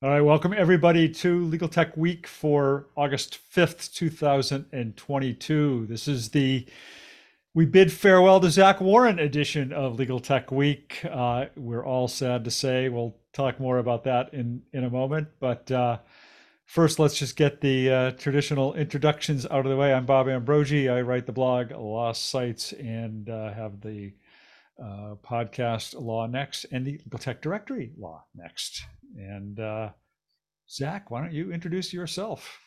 [0.00, 5.86] All right, welcome everybody to Legal Tech Week for August 5th, 2022.
[5.86, 6.66] This is the
[7.52, 11.04] We Bid Farewell to Zach Warren edition of Legal Tech Week.
[11.04, 15.30] Uh, we're all sad to say, we'll talk more about that in, in a moment.
[15.40, 15.98] But uh,
[16.64, 19.92] first, let's just get the uh, traditional introductions out of the way.
[19.92, 20.88] I'm Bob Ambrogi.
[20.88, 24.12] I write the blog LawSites and uh, have the
[24.82, 28.84] uh, podcast Law Next and the Legal Tech Directory Law Next.
[29.16, 29.90] And uh,
[30.70, 32.58] Zach, why don't you introduce yourself?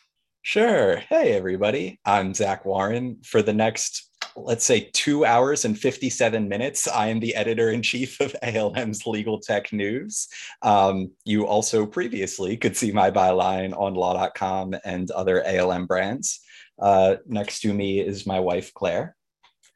[0.42, 0.96] Sure.
[0.96, 2.00] Hey, everybody.
[2.04, 3.18] I'm Zach Warren.
[3.24, 7.80] For the next, let's say, two hours and 57 minutes, I am the editor in
[7.80, 10.26] chief of ALM's Legal Tech News.
[10.62, 16.40] Um, you also previously could see my byline on law.com and other ALM brands.
[16.78, 19.14] Uh, next to me is my wife, Claire.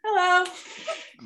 [0.05, 0.47] Hello.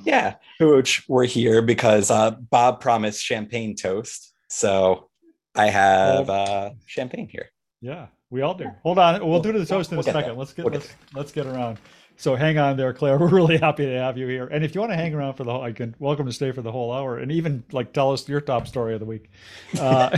[0.04, 4.32] Yeah, which we're here because uh, Bob promised champagne toast.
[4.48, 5.08] So
[5.54, 7.46] I have uh, champagne here.
[7.80, 8.70] Yeah, we all do.
[8.82, 10.30] Hold on, we'll do the toast in We'll a second.
[10.30, 10.32] there.
[10.34, 11.78] Let's get We'll get let's let's get around.
[12.16, 13.18] So hang on there, Claire.
[13.20, 14.46] We're really happy to have you here.
[14.46, 16.52] And if you want to hang around for the whole, I can welcome to stay
[16.52, 19.30] for the whole hour, and even like tell us your top story of the week.
[19.80, 20.16] Uh,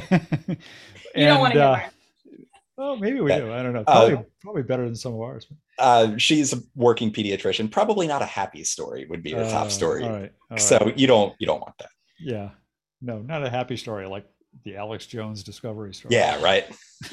[1.15, 2.47] You don't want to uh, hear mine.
[2.77, 3.41] Well, maybe we Yeah.
[3.41, 3.53] do.
[3.53, 3.85] I don't know.
[3.87, 5.47] Uh, Probably probably better than some of ours.
[5.83, 7.71] Uh, she's a working pediatrician.
[7.71, 10.05] Probably not a happy story would be the Uh, top story.
[10.05, 10.33] All right.
[10.51, 10.97] all So right.
[10.99, 11.91] you don't you don't want that.
[12.19, 12.51] yeah,
[13.01, 14.25] no, not a happy story like
[14.65, 16.15] the Alex Jones discovery story.
[16.15, 16.65] Yeah, right.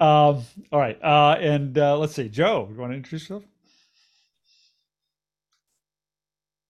[0.00, 0.98] um, all right.
[1.02, 3.44] Uh, and uh, let's see, Joe, you want to introduce yourself?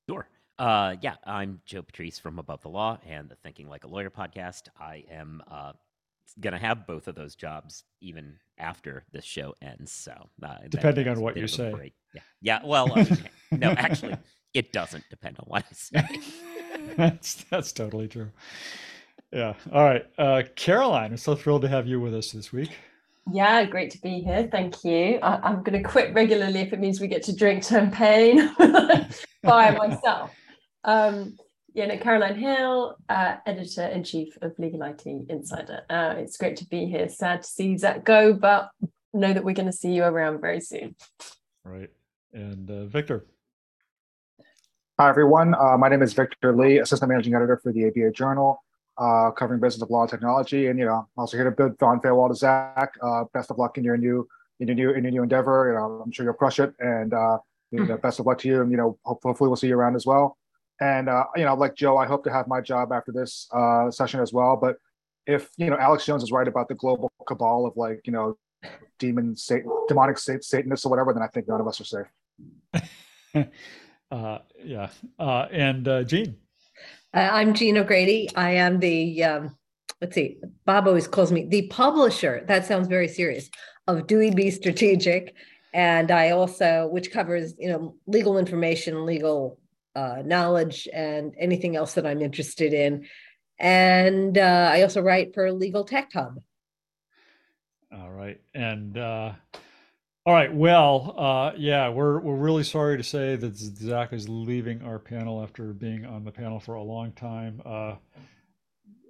[0.08, 0.26] Sure.
[0.58, 4.10] Uh, yeah, I'm Joe Patrice from Above the Law and the Thinking Like a Lawyer
[4.10, 4.68] podcast.
[4.80, 5.72] I am uh,
[6.40, 9.92] going to have both of those jobs even after this show ends.
[9.92, 10.12] So,
[10.42, 11.70] uh, Depending on what you say.
[11.72, 11.94] break.
[12.14, 12.20] Yeah.
[12.40, 12.60] Yeah.
[12.64, 13.18] Well, I mean,
[13.52, 14.16] no, actually,
[14.54, 16.20] it doesn't depend on what I say.
[16.96, 18.30] that's that's totally true.
[19.32, 19.54] Yeah.
[19.72, 20.06] All right.
[20.16, 22.70] Uh, Caroline, I'm so thrilled to have you with us this week.
[23.30, 24.48] Yeah, great to be here.
[24.50, 25.18] Thank you.
[25.22, 28.54] I, I'm going to quit regularly if it means we get to drink champagne
[29.42, 30.30] by myself.
[30.84, 31.36] Um,
[31.78, 35.82] yeah, no, Caroline Hill, uh, editor in chief of Legal IT Insider.
[35.88, 37.08] Uh, it's great to be here.
[37.08, 38.70] Sad to see Zach go, but
[39.14, 40.96] know that we're going to see you around very soon.
[41.62, 41.88] Right.
[42.32, 43.26] And uh, Victor.
[44.98, 45.54] Hi, everyone.
[45.54, 48.60] Uh, my name is Victor Lee, Assistant Managing Editor for the ABA Journal,
[48.98, 50.66] uh, covering business of law and technology.
[50.66, 52.90] And, you know, I'm also here to bid fond farewell to Zach.
[53.00, 54.26] Uh, best of luck in your new,
[54.58, 55.68] in your new, in your new endeavor.
[55.68, 56.74] You know, I'm sure you'll crush it.
[56.80, 57.38] And, uh,
[57.70, 58.62] you know, best of luck to you.
[58.62, 60.36] And, you know, hopefully we'll see you around as well.
[60.80, 63.90] And, uh, you know, like Joe, I hope to have my job after this uh,
[63.90, 64.56] session as well.
[64.56, 64.76] But
[65.26, 68.36] if, you know, Alex Jones is right about the global cabal of like, you know,
[68.98, 72.06] demon, Satan, demonic sat- Satanists or whatever, then I think none of us are
[73.34, 73.48] safe.
[74.10, 74.90] uh, yeah.
[75.18, 76.36] Uh, and uh, Jean.
[77.14, 78.30] Uh, I'm Jean O'Grady.
[78.36, 79.56] I am the, um,
[80.00, 82.44] let's see, Bob always calls me the publisher.
[82.46, 83.50] That sounds very serious
[83.86, 85.34] of Dewey B Strategic.
[85.74, 89.57] And I also, which covers, you know, legal information, legal
[89.94, 93.06] uh, knowledge, and anything else that I'm interested in.
[93.58, 96.40] And uh, I also write for Legal Tech Hub.
[97.92, 98.40] All right.
[98.54, 99.32] And uh,
[100.26, 100.54] all right.
[100.54, 105.42] Well, uh, yeah, we're we're really sorry to say that Zach is leaving our panel
[105.42, 107.62] after being on the panel for a long time.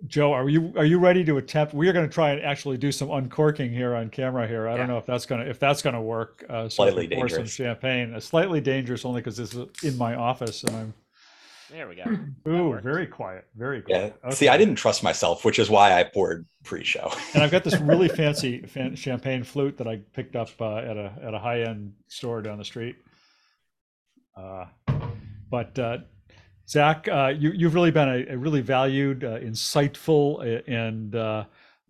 [0.07, 1.75] Joe, are you are you ready to attempt?
[1.75, 4.69] We are going to try and actually do some uncorking here on camera here.
[4.69, 6.45] I don't know if that's gonna if that's gonna work.
[6.49, 7.55] Uh, so Slightly pour some dangerous.
[7.55, 8.15] champagne.
[8.15, 10.95] Uh, slightly dangerous only because this is in my office and I'm
[11.71, 12.05] There we go.
[12.51, 14.11] ooh very quiet, very Yeah.
[14.11, 14.35] quiet.
[14.35, 17.11] See, I didn't trust myself, which is why I poured pre-show.
[17.35, 20.97] and I've got this really fancy fan- champagne flute that I picked up uh, at
[20.97, 22.97] a at a high end store down the street.
[24.37, 24.67] Uh,
[25.51, 25.99] but uh,
[26.69, 31.45] Zach, uh, you you've really been a, a really valued, uh, insightful, and uh,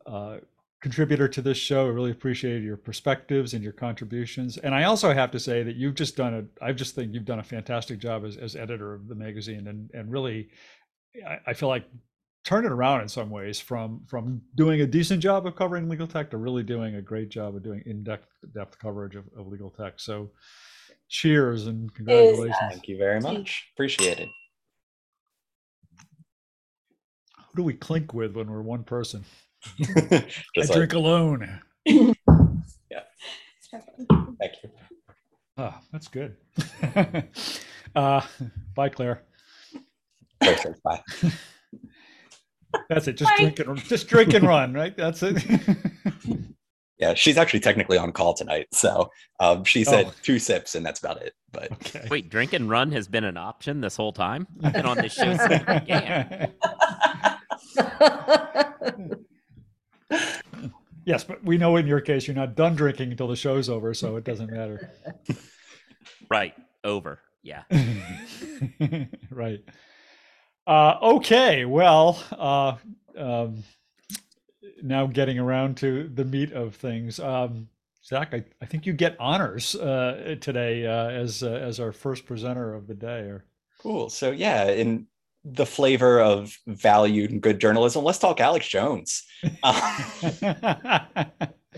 [0.06, 0.38] uh,
[0.80, 1.86] contributor to this show.
[1.86, 4.56] I really appreciated your perspectives and your contributions.
[4.56, 7.24] And I also have to say that you've just done a I just think you've
[7.24, 10.50] done a fantastic job as, as editor of the magazine, and and really,
[11.26, 11.84] I, I feel like
[12.44, 16.06] turn it around in some ways from from doing a decent job of covering legal
[16.06, 19.70] tech to really doing a great job of doing in-depth depth coverage of, of legal
[19.70, 20.30] tech so
[21.08, 23.68] cheers and congratulations Thank you very much.
[23.74, 24.28] Appreciate it.
[27.47, 29.24] who do we clink with when we're one person
[29.80, 30.24] i
[30.56, 32.12] like, drink alone yeah.
[33.72, 34.70] thank you.
[35.56, 36.36] oh that's good
[37.96, 38.20] uh
[38.76, 39.24] bye claire
[40.40, 40.80] Perfect.
[40.84, 41.02] Bye.
[42.88, 43.36] that's it just Bye.
[43.38, 45.44] drink and just drink and run right that's it
[46.98, 48.66] Yeah, she's actually technically on call tonight.
[48.72, 49.08] So
[49.38, 50.12] um, she said Oh.
[50.22, 51.32] two sips, and that's about it.
[51.52, 54.48] But okay Wait, drink and run has been an option this whole time?
[54.64, 56.52] I've been on this show since it began.
[61.08, 63.94] Yes, but we know in your case you're not done drinking until the show's over,
[63.94, 64.90] so it doesn't matter.
[66.30, 66.54] Right.
[66.84, 67.20] Over.
[67.42, 67.62] Yeah.
[69.30, 69.60] right.
[70.66, 71.64] Uh, okay.
[71.64, 72.76] Well, uh,
[73.16, 73.62] um,
[74.82, 77.18] now getting around to the meat of things.
[77.18, 77.68] Um,
[78.04, 82.26] Zach, I, I think you get honors uh, today uh, as uh, as our first
[82.26, 83.20] presenter of the day.
[83.20, 83.44] Or
[83.78, 84.10] Cool.
[84.10, 85.06] So yeah, in
[85.54, 89.24] the flavor of valued and good journalism, let's talk Alex Jones.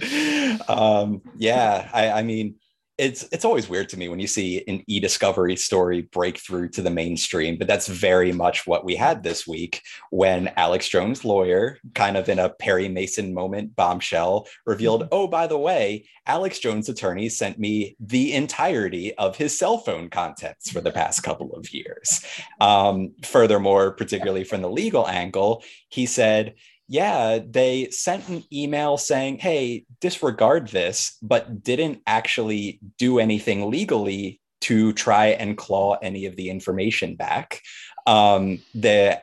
[0.69, 2.56] um, yeah, I, I mean,
[3.00, 6.82] it's it's always weird to me when you see an e-discovery story break through to
[6.82, 9.81] the mainstream but that's very much what we had this week
[10.11, 15.47] when alex jones lawyer kind of in a perry mason moment bombshell revealed oh by
[15.47, 20.82] the way alex jones attorney sent me the entirety of his cell phone contents for
[20.82, 22.23] the past couple of years.
[22.61, 26.55] Um, furthermore particularly from the legal angle he said
[26.90, 34.40] yeah, they sent an email saying, hey, disregard this, but didn't actually do anything legally
[34.62, 37.62] to try and claw any of the information back.
[38.08, 39.19] Um, they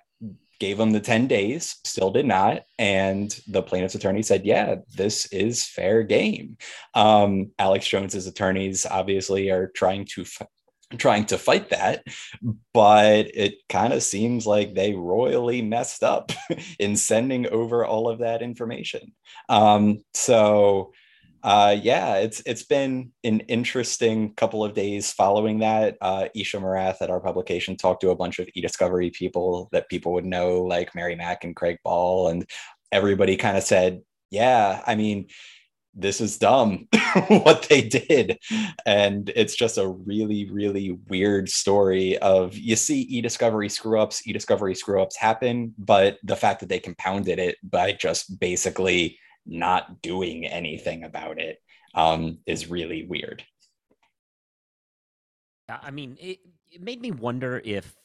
[0.60, 2.64] gave them the 10 days, still did not.
[2.80, 6.56] And the plaintiff's attorney said, yeah, this is fair game.
[6.94, 10.48] Um, Alex Jones's attorneys obviously are trying to f-
[10.98, 12.04] trying to fight that,
[12.74, 16.32] but it kind of seems like they royally messed up
[16.80, 19.14] in sending over all of that information.
[19.50, 20.92] Um, so
[21.44, 25.98] uh, yeah, it's it's been an interesting couple of days following that.
[26.02, 30.14] Uh, Isha Marathe at our publication talked to a bunch of e-discovery people that people
[30.14, 32.46] would know, like Mary Mack and Craig Ball, and
[32.92, 34.02] everybody kind of said,
[34.32, 35.28] "Yeah, I mean."
[35.98, 36.88] This is dumb
[37.28, 38.38] what they did.
[38.86, 44.76] And it's just a really really weird story of you see e-discovery screw ups e-discovery
[44.76, 50.46] screw ups happen but the fact that they compounded it by just basically not doing
[50.46, 51.58] anything about it
[51.96, 53.44] um, is really weird.
[55.70, 56.40] I mean it,
[56.72, 57.96] it made me wonder if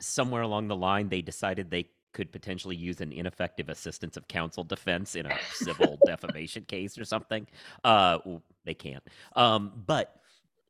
[0.00, 4.64] somewhere along the line they decided they could potentially use an ineffective assistance of counsel
[4.64, 7.46] defense in a civil defamation case or something.
[7.84, 8.18] Uh,
[8.64, 9.02] they can't.
[9.34, 10.16] Um, but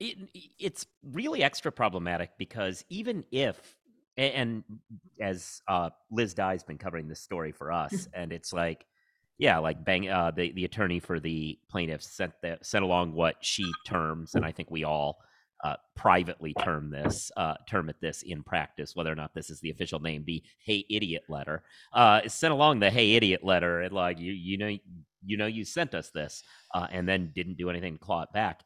[0.01, 0.17] it,
[0.59, 3.77] it's really extra problematic because even if,
[4.17, 4.63] and
[5.21, 8.87] as uh, Liz Dye's been covering this story for us, and it's like,
[9.39, 13.37] yeah, like bang, uh, the the attorney for the plaintiffs sent the, sent along what
[13.41, 15.21] she terms, and I think we all
[15.63, 19.61] uh, privately term this uh, term it this in practice, whether or not this is
[19.61, 21.63] the official name, the "Hey Idiot" letter.
[21.93, 24.77] Uh, sent along the "Hey Idiot" letter, and like you you know
[25.25, 26.43] you know you sent us this,
[26.75, 28.63] uh, and then didn't do anything to claw it back.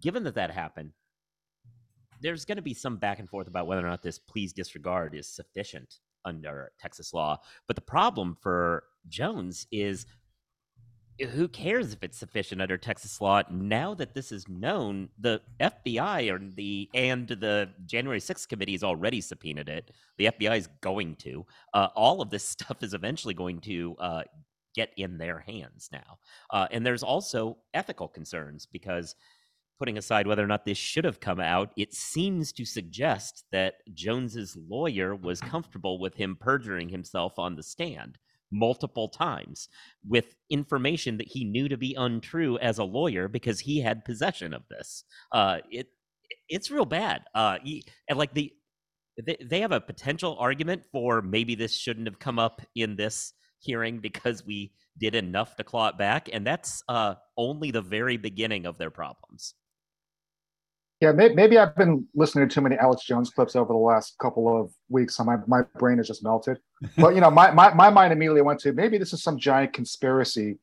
[0.00, 0.92] Given that that happened,
[2.20, 5.14] there's going to be some back and forth about whether or not this please disregard
[5.14, 7.38] is sufficient under Texas law.
[7.66, 10.06] But the problem for Jones is
[11.26, 13.42] who cares if it's sufficient under Texas law?
[13.50, 18.84] Now that this is known, the FBI or the and the January 6th committee has
[18.84, 19.90] already subpoenaed it.
[20.18, 21.46] The FBI is going to.
[21.74, 24.22] Uh, all of this stuff is eventually going to uh,
[24.74, 26.18] get in their hands now.
[26.50, 29.14] Uh, and there's also ethical concerns because
[29.78, 33.74] putting aside whether or not this should have come out, it seems to suggest that
[33.94, 38.18] Jones's lawyer was comfortable with him perjuring himself on the stand
[38.52, 39.68] multiple times
[40.06, 44.52] with information that he knew to be untrue as a lawyer because he had possession
[44.52, 45.04] of this.
[45.32, 45.88] Uh, it
[46.48, 47.22] it's real bad.
[47.34, 48.52] Uh, he, and like the
[49.48, 54.00] they, have a potential argument for maybe this shouldn't have come up in this hearing
[54.00, 58.66] because we did enough to claw it back, and that's uh, only the very beginning
[58.66, 59.54] of their problems.
[61.00, 64.54] Yeah, maybe I've been listening to too many Alex Jones clips over the last couple
[64.54, 66.58] of weeks, so my, my brain has just melted.
[66.98, 69.72] But you know, my, my my mind immediately went to maybe this is some giant
[69.72, 70.58] conspiracy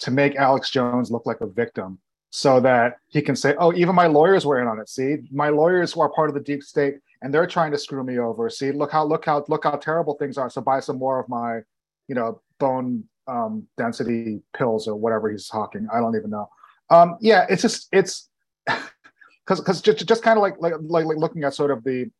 [0.00, 1.98] to make Alex Jones look like a victim,
[2.30, 4.88] so that he can say, "Oh, even my lawyers were in on it.
[4.88, 8.18] See, my lawyers are part of the deep state, and they're trying to screw me
[8.18, 8.48] over.
[8.50, 10.48] See, look how look how look how terrible things are.
[10.50, 11.60] So buy some more of my,
[12.08, 15.86] you know, bone um, density pills or whatever he's hawking.
[15.92, 16.48] I don't even know.
[16.88, 18.28] Um, yeah, it's just it's."
[19.46, 22.10] because because just, just kind of like, like like like looking at sort of the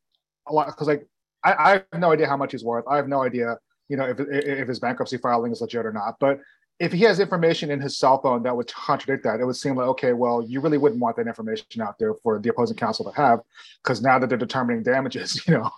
[0.47, 1.07] a lot because like
[1.43, 2.85] I, I have no idea how much he's worth.
[2.89, 3.57] I have no idea
[3.89, 6.15] you know if if his bankruptcy filing is legit or not.
[6.19, 6.39] But
[6.79, 9.75] if he has information in his cell phone that would contradict that, it would seem
[9.75, 13.09] like okay, well, you really wouldn't want that information out there for the opposing counsel
[13.09, 13.39] to have,
[13.83, 15.69] because now that they're determining damages, you know,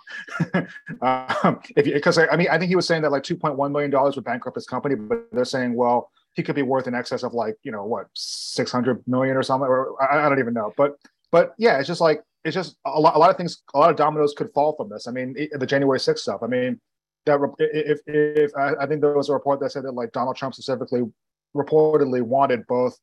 [1.02, 4.16] um, if because I mean, I think he was saying that like 2.1 million dollars
[4.16, 7.34] would bankrupt his company, but they're saying, well, he could be worth in excess of
[7.34, 10.96] like you know what 600 million or something, or I, I don't even know, but
[11.32, 13.90] but yeah, it's just like it's just a lot, a lot of things, a lot
[13.90, 15.08] of dominoes could fall from this.
[15.08, 16.42] I mean, the January 6th stuff.
[16.42, 16.80] I mean,
[17.26, 20.54] that if if I, think there was a report that said that like Donald Trump
[20.54, 21.02] specifically
[21.56, 22.96] reportedly wanted both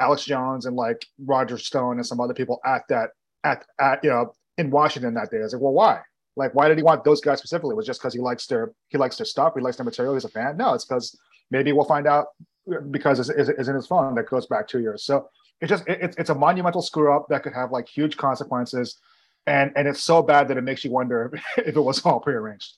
[0.00, 3.10] Alex Jones and like Roger Stone and some other people at that
[3.44, 5.38] at at you know in Washington that day.
[5.38, 6.00] I was like, well, why?
[6.36, 7.74] Like, why did he want those guys specifically?
[7.74, 10.24] Was just because he likes their he likes their stuff, he likes their material, he's
[10.24, 10.56] a fan?
[10.56, 11.18] No, it's because
[11.50, 12.26] maybe we'll find out
[12.72, 15.04] uh, because it's, it's, it's in his phone that goes back two years.
[15.04, 15.28] So
[15.60, 18.98] it's just it, it's a monumental screw up that could have like huge consequences,
[19.46, 22.76] and and it's so bad that it makes you wonder if it was all prearranged.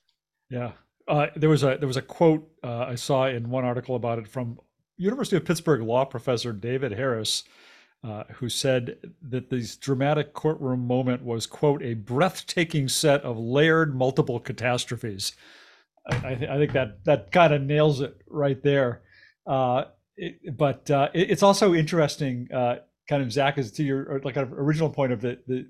[0.50, 0.72] Yeah,
[1.08, 4.18] uh, there was a there was a quote uh, I saw in one article about
[4.18, 4.58] it from
[4.96, 7.44] University of Pittsburgh law professor David Harris,
[8.04, 13.94] uh, who said that this dramatic courtroom moment was quote a breathtaking set of layered
[13.94, 15.32] multiple catastrophes.
[16.10, 19.02] I, I, th- I think that that kind of nails it right there.
[20.22, 22.76] It, but uh, it, it's also interesting, uh,
[23.08, 25.66] kind of Zach, is to your like kind of original point of the the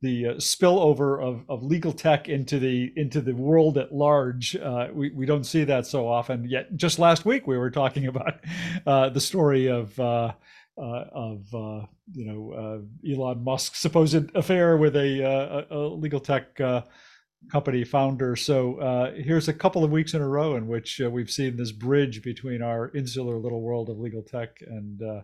[0.00, 4.54] the uh, spillover of, of legal tech into the into the world at large.
[4.54, 6.48] Uh, we we don't see that so often.
[6.48, 8.34] Yet, just last week we were talking about
[8.86, 10.32] uh, the story of uh,
[10.76, 11.46] of
[12.12, 16.60] you know Elon Musk's supposed affair with a, a legal tech
[17.50, 18.36] company founder.
[18.36, 21.56] So uh, here's a couple of weeks in a row in which uh, we've seen
[21.56, 25.22] this bridge between our insular little world of legal tech and uh,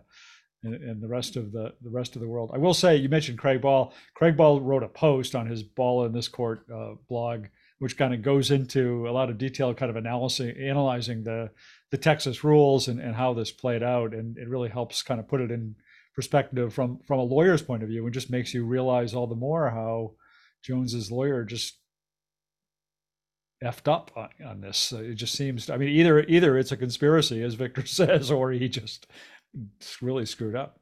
[0.63, 2.51] and, and, the rest of the the rest of the world.
[2.53, 3.93] I will say you mentioned Craig Ball.
[4.13, 7.47] Craig Ball wrote a post on his Ball in this court uh, blog,
[7.79, 11.51] which kind of goes into a lot of detail, kind of analyzing analyzing the
[11.91, 15.27] the Texas rules and, and how this played out, and it really helps kind of
[15.27, 15.75] put it in
[16.15, 19.35] perspective from from a lawyer's point of view, and just makes you realize all the
[19.35, 20.13] more how
[20.63, 21.77] Jones's lawyer just
[23.63, 24.91] effed up on, on this.
[24.91, 25.69] It just seems.
[25.69, 29.07] I mean, either either it's a conspiracy, as Victor says, or he just
[30.01, 30.79] really screwed up.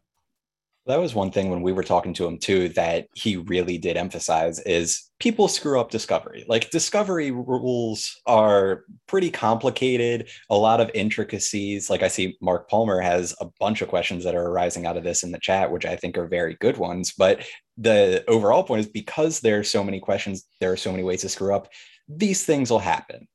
[0.87, 3.97] That was one thing when we were talking to him too that he really did
[3.97, 6.43] emphasize is people screw up discovery.
[6.47, 11.87] Like discovery rules are pretty complicated, a lot of intricacies.
[11.91, 15.03] Like I see Mark Palmer has a bunch of questions that are arising out of
[15.03, 17.13] this in the chat, which I think are very good ones.
[17.15, 17.45] But
[17.77, 21.21] the overall point is because there are so many questions, there are so many ways
[21.21, 21.67] to screw up,
[22.07, 23.27] these things will happen.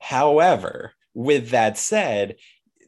[0.00, 2.36] However, with that said,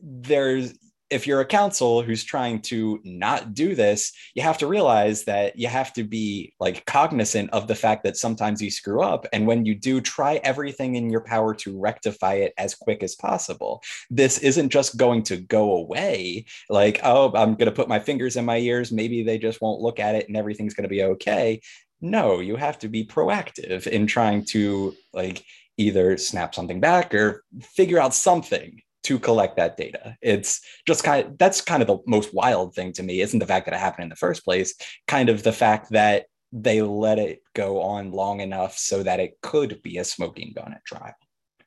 [0.03, 0.75] there's
[1.12, 5.59] if you're a counsel who's trying to not do this, you have to realize that
[5.59, 9.27] you have to be like cognizant of the fact that sometimes you screw up.
[9.35, 13.15] And when you do, try everything in your power to rectify it as quick as
[13.15, 13.83] possible.
[14.09, 18.37] This isn't just going to go away like, oh, I'm going to put my fingers
[18.37, 18.91] in my ears.
[18.91, 21.61] Maybe they just won't look at it and everything's going to be okay.
[22.03, 25.45] No, you have to be proactive in trying to like
[25.79, 30.17] either snap something back or figure out something to collect that data.
[30.21, 33.47] It's just kind of that's kind of the most wild thing to me, isn't the
[33.47, 34.75] fact that it happened in the first place,
[35.07, 39.41] kind of the fact that they let it go on long enough so that it
[39.41, 41.15] could be a smoking gun at trial.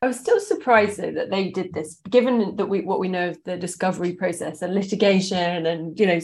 [0.06, 3.30] I was still surprised though that they did this, given that we what we know
[3.30, 6.20] of the discovery process and litigation, and you know,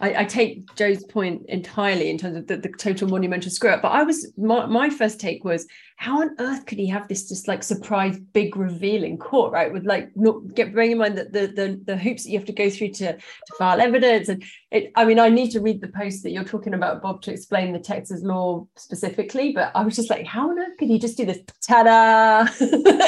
[0.00, 3.82] I, I take Joe's point entirely in terms of the, the total monumental screw up.
[3.82, 5.66] But I was my, my first take was
[6.00, 9.72] how on earth could he have this just like surprise big reveal in court, right?
[9.72, 12.46] With like not get bearing in mind that the the, the hoops that you have
[12.46, 13.20] to go through to, to
[13.58, 14.28] file evidence.
[14.28, 17.20] And it, I mean, I need to read the post that you're talking about, Bob,
[17.22, 19.50] to explain the Texas law specifically.
[19.50, 22.46] But I was just like, how on earth could he just do this ta-da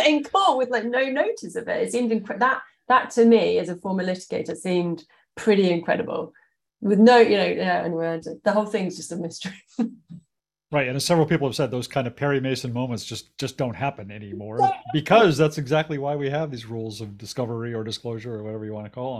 [0.04, 1.82] in court with like no notice of it?
[1.82, 2.44] It seemed incredible.
[2.44, 5.04] That that to me, as a former litigator, seemed
[5.36, 6.32] pretty incredible.
[6.80, 9.62] With no, you know, yeah, anyway, the whole thing's just a mystery.
[10.72, 13.56] Right, and as several people have said, those kind of Perry Mason moments just just
[13.56, 14.60] don't happen anymore
[14.92, 18.72] because that's exactly why we have these rules of discovery or disclosure or whatever you
[18.72, 19.18] want to call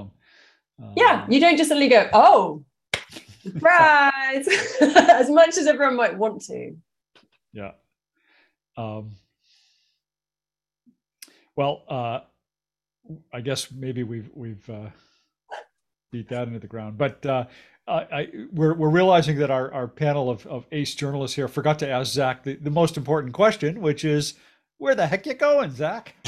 [0.79, 0.87] them.
[0.87, 2.65] Um, yeah, you don't just suddenly go, "Oh,
[3.43, 4.47] surprise!"
[4.81, 6.77] as much as everyone might want to.
[7.53, 7.73] Yeah.
[8.77, 9.17] Um,
[11.57, 12.21] well, uh,
[13.33, 14.91] I guess maybe we've we've uh,
[16.13, 17.27] beat that into the ground, but.
[17.27, 17.47] Uh,
[17.91, 21.89] I, we're, we're realizing that our, our panel of, of ace journalists here forgot to
[21.89, 24.35] ask Zach the, the most important question, which is
[24.79, 26.15] where the heck you going, Zach?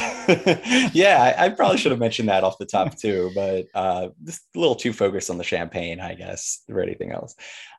[0.92, 4.42] yeah, I, I, probably should have mentioned that off the top too, but uh, just
[4.54, 7.34] a little too focused on the champagne, I guess, or anything else.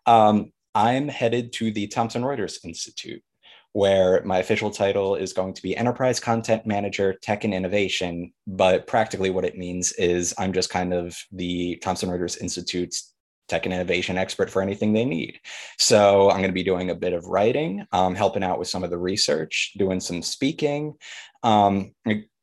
[0.06, 3.22] Um, I'm headed to the Thomson Reuters Institute,
[3.74, 8.34] where my official title is going to be Enterprise Content Manager, Tech and Innovation.
[8.48, 13.13] But practically, what it means is I'm just kind of the Thomson Reuters Institute's
[13.48, 15.40] tech and innovation expert for anything they need.
[15.78, 18.84] So I'm going to be doing a bit of writing, um, helping out with some
[18.84, 20.94] of the research, doing some speaking.
[21.44, 21.94] Um,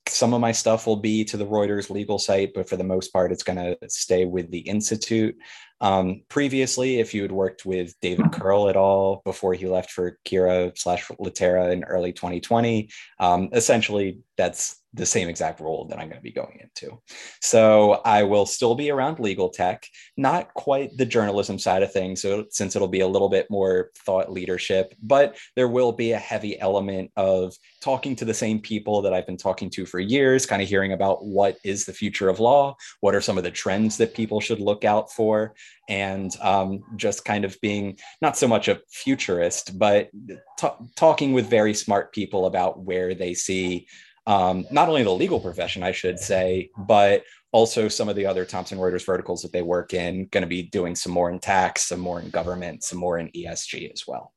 [0.07, 3.12] some of my stuff will be to the Reuters legal site, but for the most
[3.12, 5.37] part, it's going to stay with the Institute.
[5.80, 10.19] Um, previously, if you had worked with David Curle at all before he left for
[10.26, 16.09] Kira slash Litera in early 2020, um, essentially that's the same exact role that I'm
[16.09, 17.00] going to be going into.
[17.40, 22.23] So I will still be around legal tech, not quite the journalism side of things,
[22.23, 26.18] so since it'll be a little bit more thought leadership, but there will be a
[26.18, 30.44] heavy element of talking to the same people that I've been talking to for years,
[30.44, 33.50] kind of hearing about what is the future of law, what are some of the
[33.50, 35.54] trends that people should look out for,
[35.88, 40.11] and um, just kind of being not so much a futurist, but
[40.59, 43.87] t- talking with very smart people about where they see
[44.27, 48.45] um, not only the legal profession, I should say, but also some of the other
[48.45, 51.89] Thomson Reuters verticals that they work in, going to be doing some more in tax,
[51.89, 54.33] some more in government, some more in ESG as well.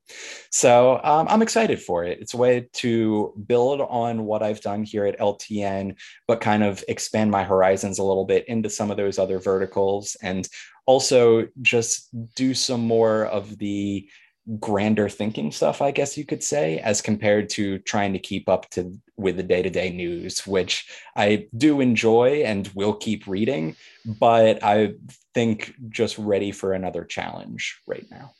[0.49, 2.19] So um, I'm excited for it.
[2.21, 5.95] It's a way to build on what I've done here at LTN,
[6.27, 10.17] but kind of expand my horizons a little bit into some of those other verticals
[10.21, 10.47] and
[10.85, 14.09] also just do some more of the
[14.59, 18.69] grander thinking stuff i guess you could say as compared to trying to keep up
[18.69, 23.75] to with the day-to-day news which i do enjoy and will keep reading
[24.19, 24.93] but i
[25.33, 28.31] think just ready for another challenge right now.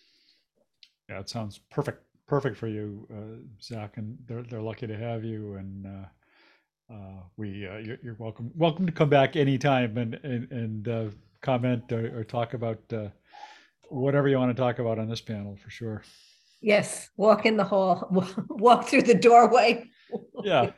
[1.10, 5.24] Yeah it sounds perfect perfect for you uh, zach and they're, they're lucky to have
[5.24, 10.16] you and uh, uh, we uh, you're, you're, welcome welcome to come back anytime and
[10.24, 11.06] and, and uh,
[11.42, 13.08] comment or, or talk about uh,
[13.94, 16.04] whatever you want to talk about on this panel for sure.
[16.62, 18.08] Yes, walk in the hall,
[18.50, 19.90] walk through the doorway.
[20.44, 20.72] yeah,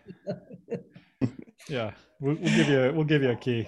[1.69, 1.91] yeah.
[2.19, 3.67] We'll, we'll, give you we'll give you a key.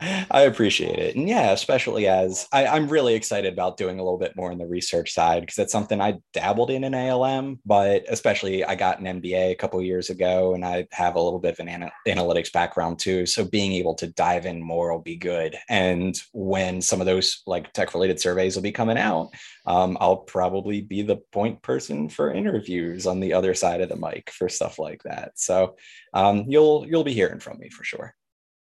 [0.00, 1.16] I appreciate it.
[1.16, 4.58] And yeah, especially as I, am really excited about doing a little bit more in
[4.58, 9.00] the research side because that's something I dabbled in in ALM, but especially I got
[9.00, 11.92] an MBA a couple years ago and I have a little bit of an ana-
[12.06, 13.26] analytics background too.
[13.26, 15.56] So being able to dive in more will be good.
[15.68, 19.30] And when some of those like tech related surveys will be coming out,
[19.66, 23.96] um, I'll probably be the point person for interviews on the other side of the
[23.96, 25.32] mic for stuff like that.
[25.34, 25.76] So
[26.14, 28.14] um, you'll you'll be hearing from me for sure.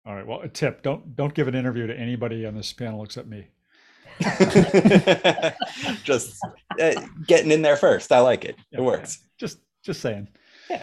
[0.07, 0.27] All right.
[0.27, 3.49] Well, a tip: don't don't give an interview to anybody on this panel except me.
[6.05, 6.39] just
[6.81, 6.93] uh,
[7.27, 8.13] getting in there first.
[8.13, 8.57] I like it.
[8.71, 9.19] Yeah, it works.
[9.37, 10.29] Just just saying.
[10.71, 10.83] Yeah.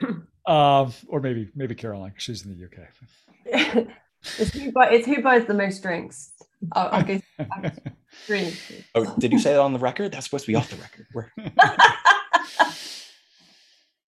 [0.46, 2.14] Um, or maybe maybe Caroline.
[2.16, 2.88] She's in the UK.
[4.38, 6.32] it's, who buy, it's who buys the most drinks.
[6.72, 7.20] I'll, I'll go
[8.26, 8.56] three.
[8.94, 10.12] Oh, did you say that on the record?
[10.12, 11.06] That's supposed to be off the record.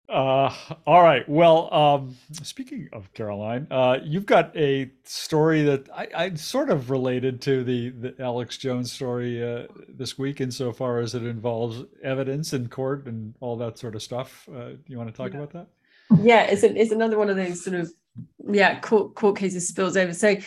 [0.10, 0.52] Uh,
[0.88, 1.28] all right.
[1.30, 6.90] Well, um, speaking of Caroline, uh, you've got a story that I, I sort of
[6.90, 12.54] related to the, the Alex Jones story uh, this week, insofar as it involves evidence
[12.54, 14.50] in court and all that sort of stuff.
[14.50, 15.38] Uh, do you want to talk yeah.
[15.38, 15.68] about that?
[16.24, 17.92] Yeah, it's, a, it's another one of those sort of
[18.52, 20.14] yeah court court cases spills over.
[20.14, 20.38] So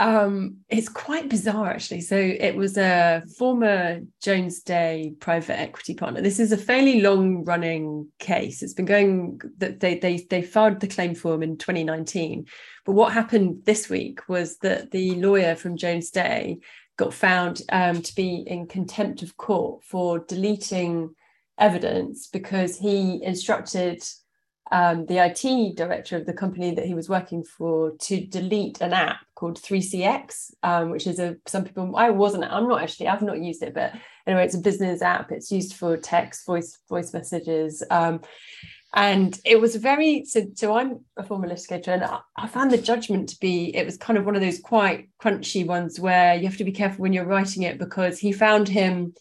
[0.00, 2.00] um, it's quite bizarre, actually.
[2.00, 6.22] So it was a former Jones Day private equity partner.
[6.22, 8.62] This is a fairly long-running case.
[8.62, 12.46] It's been going that they they they filed the claim form in 2019,
[12.86, 16.60] but what happened this week was that the lawyer from Jones Day
[16.96, 21.14] got found um, to be in contempt of court for deleting
[21.58, 24.02] evidence because he instructed
[24.72, 28.92] um, the IT director of the company that he was working for to delete an
[28.92, 33.22] app called 3CX, um, which is a some people I wasn't I'm not actually I've
[33.22, 33.94] not used it, but
[34.26, 35.32] anyway, it's a business app.
[35.32, 37.82] It's used for text, voice, voice messages.
[37.90, 38.20] Um,
[38.92, 42.78] and it was very so so I'm a former litigator and I, I found the
[42.78, 46.46] judgment to be it was kind of one of those quite crunchy ones where you
[46.46, 49.14] have to be careful when you're writing it because he found him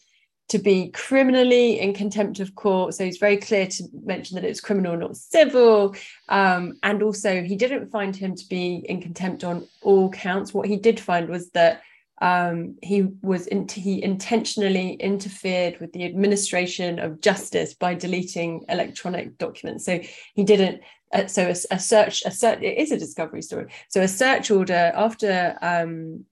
[0.49, 2.95] to be criminally in contempt of court.
[2.95, 5.95] So he's very clear to mention that it's criminal, not civil.
[6.27, 10.53] Um, and also, he didn't find him to be in contempt on all counts.
[10.53, 11.81] What he did find was that
[12.21, 19.37] um, he was in, he intentionally interfered with the administration of justice by deleting electronic
[19.37, 19.85] documents.
[19.85, 20.01] So
[20.33, 20.81] he didn't.
[21.13, 23.71] Uh, so a, a, search, a search, it is a discovery story.
[23.87, 26.25] So a search order after um,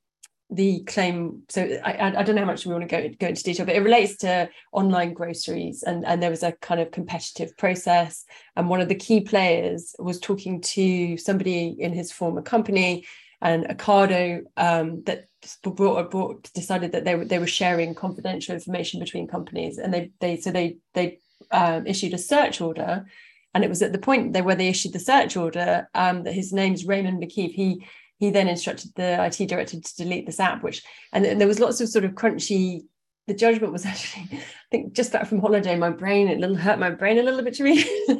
[0.49, 3.43] the claim so I, I don't know how much we want to go, go into
[3.43, 7.55] detail but it relates to online groceries and and there was a kind of competitive
[7.57, 8.23] process.
[8.55, 13.05] And one of the key players was talking to somebody in his former company
[13.41, 15.27] and Ocado um, that
[15.61, 19.77] brought, brought decided that they were they were sharing confidential information between companies.
[19.77, 21.19] And they they so they they
[21.51, 23.05] um, issued a search order.
[23.53, 26.33] And it was at the point there where they issued the search order um, that
[26.33, 27.51] his name's Raymond McKeeve.
[27.51, 27.85] He
[28.17, 31.59] he then instructed the IT director to delete this app, which and, and there was
[31.59, 32.81] lots of sort of crunchy.
[33.27, 36.79] The judgment was actually, I think, just back from holiday, my brain it little hurt
[36.79, 37.85] my brain a little bit to read.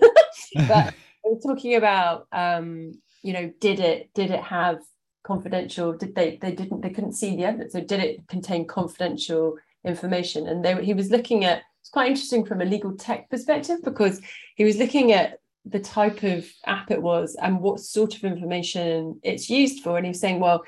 [0.67, 4.79] but we're talking about, um, you know, did it did it have
[5.23, 5.93] confidential?
[5.93, 7.73] Did they they didn't they couldn't see the evidence?
[7.73, 10.47] So did it contain confidential information?
[10.47, 14.21] And they, he was looking at it's quite interesting from a legal tech perspective because
[14.55, 19.19] he was looking at the type of app it was and what sort of information
[19.23, 19.97] it's used for.
[19.97, 20.63] And he was saying, well,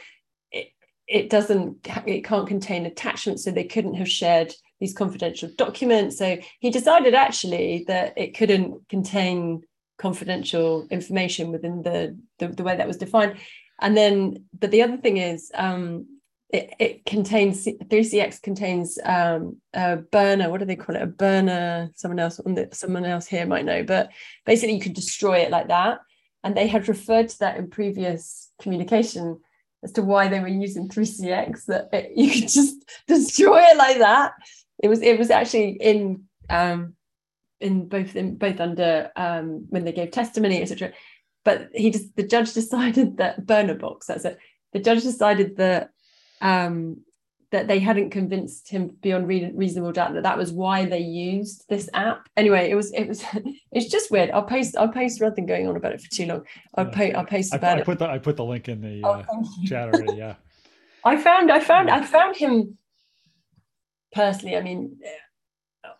[0.51, 0.67] it,
[1.07, 6.17] it doesn't, it can't contain attachments, so they couldn't have shared these confidential documents.
[6.17, 9.63] So he decided actually that it couldn't contain
[9.97, 13.35] confidential information within the, the, the way that was defined.
[13.81, 16.18] And then, but the other thing is, um,
[16.49, 20.49] it, it contains 3CX contains um, a burner.
[20.49, 21.01] What do they call it?
[21.01, 21.91] A burner.
[21.95, 24.09] Someone else on the, someone else here might know, but
[24.45, 25.99] basically you could destroy it like that.
[26.43, 29.39] And they had referred to that in previous communication
[29.83, 31.65] as to why they were using 3CX.
[31.65, 34.33] That it, you could just destroy it like that.
[34.81, 36.95] It was it was actually in um,
[37.59, 40.93] in both in both under um, when they gave testimony, etc.
[41.45, 44.07] But he just the judge decided that burner box.
[44.07, 44.39] That's it.
[44.73, 45.91] The judge decided that
[46.41, 47.01] um,
[47.51, 51.65] that they hadn't convinced him beyond re- reasonable doubt that that was why they used
[51.67, 52.27] this app.
[52.37, 53.23] Anyway, it was it was
[53.71, 54.29] it's just weird.
[54.31, 56.45] I'll post I'll post rather than going on about it for too long.
[56.75, 56.91] I'll Yeah.
[56.91, 57.85] post I'll post I, about I it.
[57.85, 60.17] put the I put the link in the Oh, uh, chat already.
[60.17, 60.35] Yeah.
[61.05, 62.77] I found I found I found him
[64.11, 64.57] personally.
[64.57, 64.99] I mean,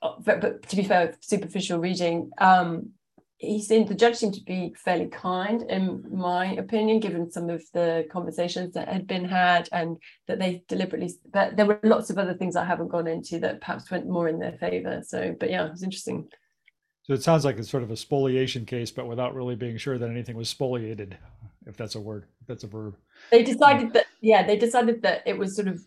[0.02, 2.32] uh, but, but to be fair, superficial reading.
[2.38, 2.92] Um,
[3.40, 7.64] he seemed the judge seemed to be fairly kind, in my opinion, given some of
[7.74, 9.98] the conversations that had been had, and
[10.28, 11.14] that they deliberately.
[11.32, 14.28] But there were lots of other things I haven't gone into that perhaps went more
[14.28, 15.02] in their favour.
[15.08, 16.28] So, but yeah, it was interesting.
[17.04, 19.98] So it sounds like it's sort of a spoliation case, but without really being sure
[19.98, 21.18] that anything was spoliated,
[21.66, 22.98] if that's a word, if that's a verb.
[23.32, 25.82] they decided that yeah they decided that it was sort of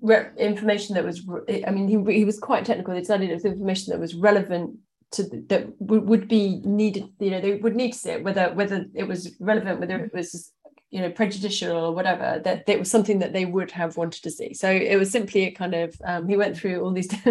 [0.00, 1.28] re- information that was
[1.66, 4.76] i mean he, he was quite technical they decided it was information that was relevant
[5.12, 8.52] to that w- would be needed you know they would need to see it whether
[8.54, 10.52] whether it was relevant whether it was
[10.90, 14.30] you know prejudicial or whatever that it was something that they would have wanted to
[14.30, 17.08] see so it was simply a kind of um, he went through all these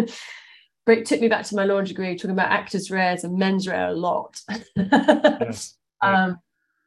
[0.86, 3.68] but it took me back to my law degree talking about actus reus and mens
[3.68, 4.40] rea a lot
[4.76, 5.76] Yes.
[6.00, 6.38] Um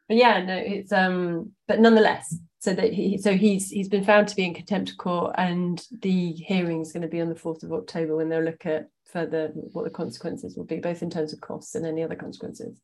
[0.07, 4.27] but yeah no it's um but nonetheless so that he so he's he's been found
[4.27, 7.35] to be in contempt of court and the hearing is going to be on the
[7.35, 11.09] 4th of october when they'll look at further what the consequences will be both in
[11.09, 12.81] terms of costs and any other consequences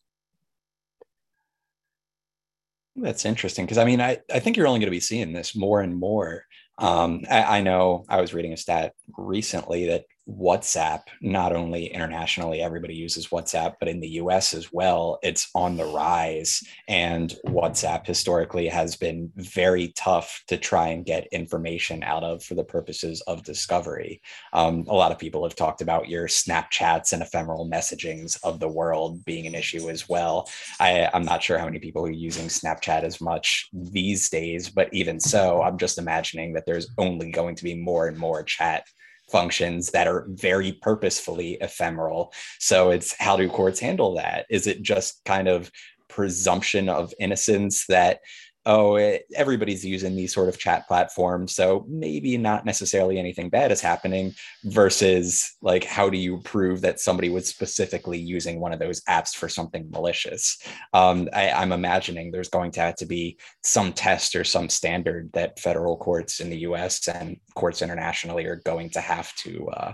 [2.95, 5.55] That's interesting because I mean, I, I think you're only going to be seeing this
[5.55, 6.45] more and more.
[6.77, 12.61] Um, I, I know I was reading a stat recently that WhatsApp, not only internationally,
[12.61, 16.63] everybody uses WhatsApp, but in the US as well, it's on the rise.
[16.87, 22.55] And WhatsApp historically has been very tough to try and get information out of for
[22.55, 24.21] the purposes of discovery.
[24.53, 28.69] Um, a lot of people have talked about your Snapchats and ephemeral messagings of the
[28.69, 30.49] world being an issue as well.
[30.79, 34.93] I, I'm not sure how many people are using Snapchat as much these days, but
[34.93, 38.85] even so, I'm just imagining that there's only going to be more and more chat
[39.31, 42.33] functions that are very purposefully ephemeral.
[42.59, 44.45] So it's how do courts handle that?
[44.49, 45.71] Is it just kind of
[46.07, 48.19] presumption of innocence that
[48.65, 53.71] oh it, everybody's using these sort of chat platforms so maybe not necessarily anything bad
[53.71, 54.33] is happening
[54.65, 59.35] versus like how do you prove that somebody was specifically using one of those apps
[59.35, 60.59] for something malicious?
[60.93, 65.31] Um, I, i'm imagining there's going to have to be some test or some standard
[65.33, 69.93] that federal courts in the us and courts internationally are going to have to uh,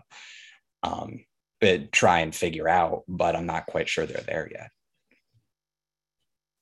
[0.84, 1.26] um,
[1.92, 4.70] try and figure out but i'm not quite sure they're there yet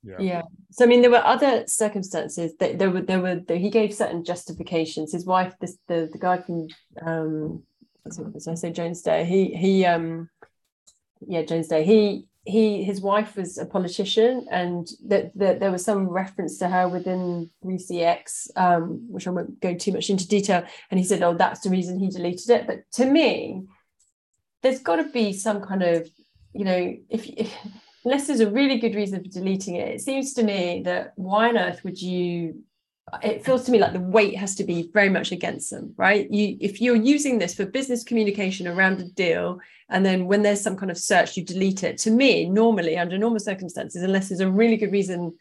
[0.06, 0.18] Yeah.
[0.20, 0.42] yeah.
[0.72, 3.94] So i mean there were other circumstances that there were there were there, he gave
[3.94, 5.12] certain justifications.
[5.12, 6.68] His wife this the, the guy from
[7.02, 7.64] um
[8.06, 9.26] i say jones day.
[9.26, 10.30] He he um
[11.28, 11.84] yeah jones day.
[11.84, 16.68] He he his wife was a politician and that, that there was some reference to
[16.68, 20.64] her within 3cx um which i won't go too much into detail.
[20.92, 22.68] And he said oh that's the reason he deleted it.
[22.68, 23.64] But to me
[24.62, 26.08] there's got to be some kind of
[26.54, 27.52] you know if, if
[28.06, 31.50] unless there's a really good reason for deleting it, it seems to me that why
[31.50, 32.64] on earth would you?
[33.22, 36.30] It feels to me like the weight has to be very much against them, right?
[36.32, 40.62] You, if you're using this for business communication around a deal, and then when there's
[40.62, 42.00] some kind of search, you delete it.
[42.00, 45.34] To me, normally under normal circumstances, unless there's a really good reason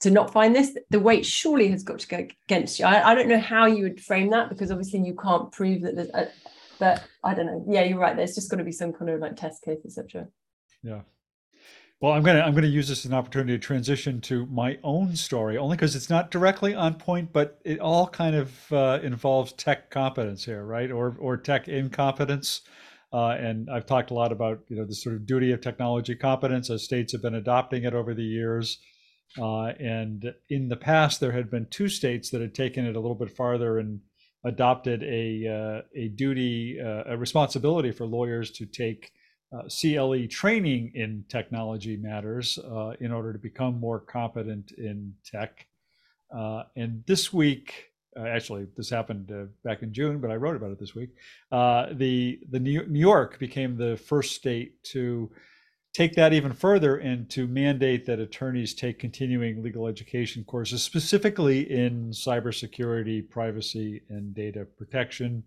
[0.00, 2.84] to not find this, the weight surely has got to go against you.
[2.84, 5.96] I, I don't know how you would frame that because obviously you can't prove that
[5.96, 6.10] there's.
[6.10, 6.28] A,
[6.78, 7.64] but I don't know.
[7.66, 8.14] Yeah, you're right.
[8.14, 10.28] There's just got to be some kind of like test case, etc.
[10.82, 11.00] Yeah.
[12.00, 15.16] Well, I'm gonna I'm gonna use this as an opportunity to transition to my own
[15.16, 19.52] story, only because it's not directly on point, but it all kind of uh, involves
[19.54, 20.90] tech competence here, right?
[20.90, 22.60] Or or tech incompetence.
[23.12, 26.14] Uh, and I've talked a lot about you know the sort of duty of technology
[26.14, 28.78] competence as states have been adopting it over the years.
[29.38, 33.00] Uh, and in the past, there had been two states that had taken it a
[33.00, 34.00] little bit farther and
[34.44, 39.12] adopted a uh, a duty, uh, a responsibility for lawyers to take
[39.68, 45.66] CLE training in technology matters uh, in order to become more competent in tech.
[46.36, 50.56] Uh, and this week, uh, actually, this happened uh, back in June, but I wrote
[50.56, 51.10] about it this week.
[51.52, 55.30] Uh, the the New York became the first state to
[55.92, 61.70] take that even further and to mandate that attorneys take continuing legal education courses, specifically
[61.70, 65.42] in cybersecurity, privacy, and data protection,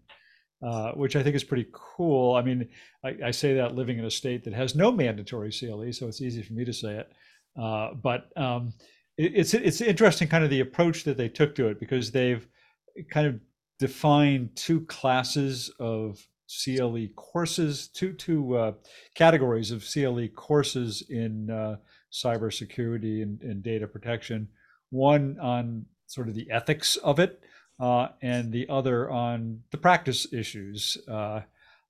[0.62, 2.36] uh, which I think is pretty cool.
[2.36, 2.68] I mean,
[3.04, 6.22] I, I, say that living in a state that has no mandatory CLE, so it's
[6.22, 7.12] easy for me to say it.
[7.58, 8.74] Uh, but um,
[9.18, 12.46] it, it's it's interesting, kind of the approach that they took to it, because they've
[13.10, 13.40] kind of
[13.80, 18.74] defined two classes of CLE courses, two two uh,
[19.16, 21.78] categories of CLE courses in uh,
[22.12, 24.48] cybersecurity and, and, data protection.
[24.90, 27.44] One on sort of the ethics of it,
[27.80, 30.98] uh, and the other on the practice issues.
[31.08, 31.42] Uh,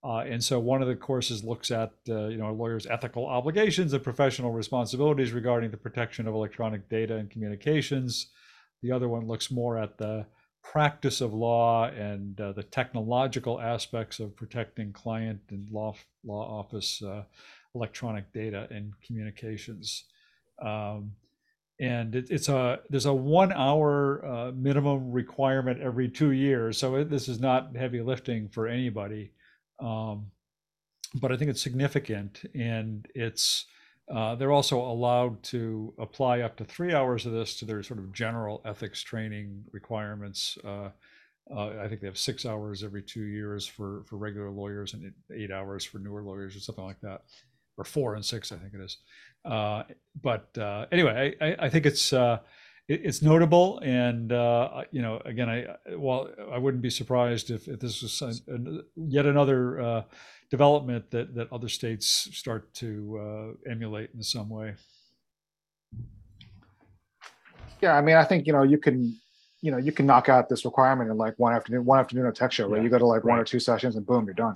[0.03, 3.25] uh, and so one of the courses looks at uh, you know a lawyer's ethical
[3.25, 8.27] obligations and professional responsibilities regarding the protection of electronic data and communications.
[8.81, 10.25] The other one looks more at the
[10.63, 17.01] practice of law and uh, the technological aspects of protecting client and law law office
[17.01, 17.23] uh,
[17.75, 20.05] electronic data and communications.
[20.61, 21.11] Um,
[21.79, 26.95] and it, it's a there's a one hour uh, minimum requirement every two years, so
[26.95, 29.31] it, this is not heavy lifting for anybody.
[29.79, 30.31] Um,
[31.15, 33.65] but I think it's significant, and it's
[34.13, 37.99] uh, they're also allowed to apply up to three hours of this to their sort
[37.99, 40.57] of general ethics training requirements.
[40.65, 40.89] Uh,
[41.55, 45.11] uh, I think they have six hours every two years for, for regular lawyers and
[45.35, 47.23] eight hours for newer lawyers or something like that,
[47.77, 48.97] or four and six, I think it is.
[49.45, 49.83] Uh,
[50.21, 52.41] but uh, anyway, I, I, think it's it,
[52.87, 54.31] it's notable, and
[54.91, 58.41] you know, again, I well, I wouldn't be surprised if, if this was
[58.95, 60.05] yet another
[60.49, 64.75] development that that other states start to uh, emulate in some way.
[67.81, 69.15] Yeah, I mean, I think you know you can,
[69.61, 72.33] you know, you can knock out this requirement in like one afternoon, one afternoon of
[72.33, 72.77] tech show, right?
[72.77, 72.83] Yeah.
[72.83, 73.33] You go to like right.
[73.33, 74.55] one or two sessions and boom, you're done.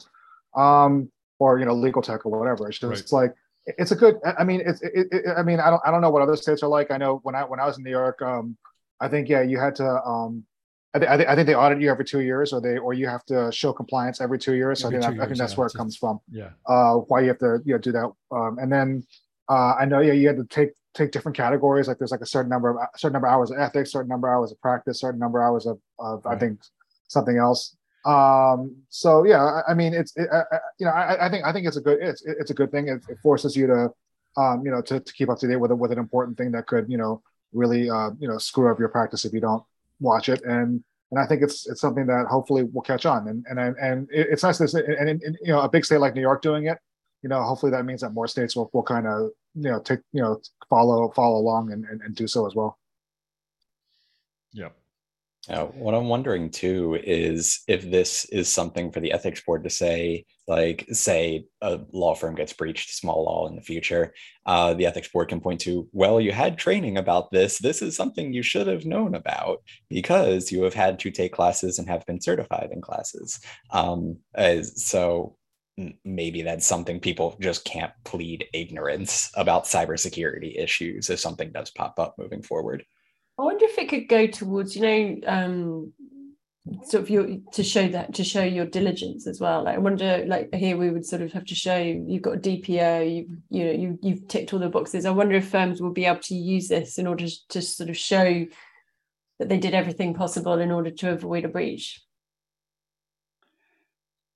[0.55, 2.67] Um, or you know, legal tech or whatever.
[2.67, 2.99] It's just right.
[2.99, 4.15] it's like it's a good.
[4.25, 4.81] I mean, it's.
[4.81, 5.81] It, it, I mean, I don't.
[5.85, 6.91] I don't know what other states are like.
[6.91, 8.57] I know when I when I was in New York, um,
[8.99, 10.45] I think yeah, you had to um,
[10.93, 12.93] I, th- I, th- I, think they audit you every two years, or they or
[12.93, 14.81] you have to show compliance every two years.
[14.81, 16.19] So every I think, that, I think that's yeah, where it comes from.
[16.31, 16.49] Yeah.
[16.67, 19.03] Uh, why you have to you know do that, um, and then
[19.49, 21.87] uh, I know yeah you had to take take different categories.
[21.87, 24.31] Like there's like a certain number of certain number of hours of ethics, certain number
[24.31, 26.35] of hours of practice, certain number of hours of, of right.
[26.35, 26.59] I think
[27.07, 27.75] something else.
[28.05, 30.27] Um, so yeah, I, I mean it's it,
[30.77, 32.87] you know I, I, think I think it's a good it's it's a good thing.
[32.87, 33.89] It, it forces you to
[34.35, 36.67] um, you know to, to keep up to date with with an important thing that
[36.67, 37.21] could you know
[37.53, 39.63] really uh, you know screw up your practice if you don't
[39.99, 40.43] watch it.
[40.43, 43.27] And and I think it's it's something that hopefully will catch on.
[43.27, 46.15] And and and it's nice to and, and, and, you know a big state like
[46.15, 46.77] New York doing it
[47.21, 49.99] you know hopefully that means that more states will, will kind of you know take
[50.11, 52.77] you know follow follow along and, and, and do so as well.
[54.51, 54.69] Yeah
[55.49, 59.69] uh, what I'm wondering too is if this is something for the ethics board to
[59.69, 64.13] say, like, say a law firm gets breached small law in the future,
[64.45, 67.57] uh, the ethics board can point to, well, you had training about this.
[67.57, 71.77] This is something you should have known about because you have had to take classes
[71.77, 73.41] and have been certified in classes.
[73.71, 74.19] Um,
[74.75, 75.35] so
[76.05, 81.99] maybe that's something people just can't plead ignorance about cybersecurity issues if something does pop
[81.99, 82.85] up moving forward.
[83.37, 85.93] I wonder if it could go towards, you know, um,
[86.83, 89.63] sort of your to show that to show your diligence as well.
[89.63, 92.39] Like I wonder, like here we would sort of have to show you've got a
[92.39, 95.05] DPO, you you know, you you've ticked all the boxes.
[95.05, 97.97] I wonder if firms will be able to use this in order to sort of
[97.97, 98.45] show
[99.39, 102.01] that they did everything possible in order to avoid a breach.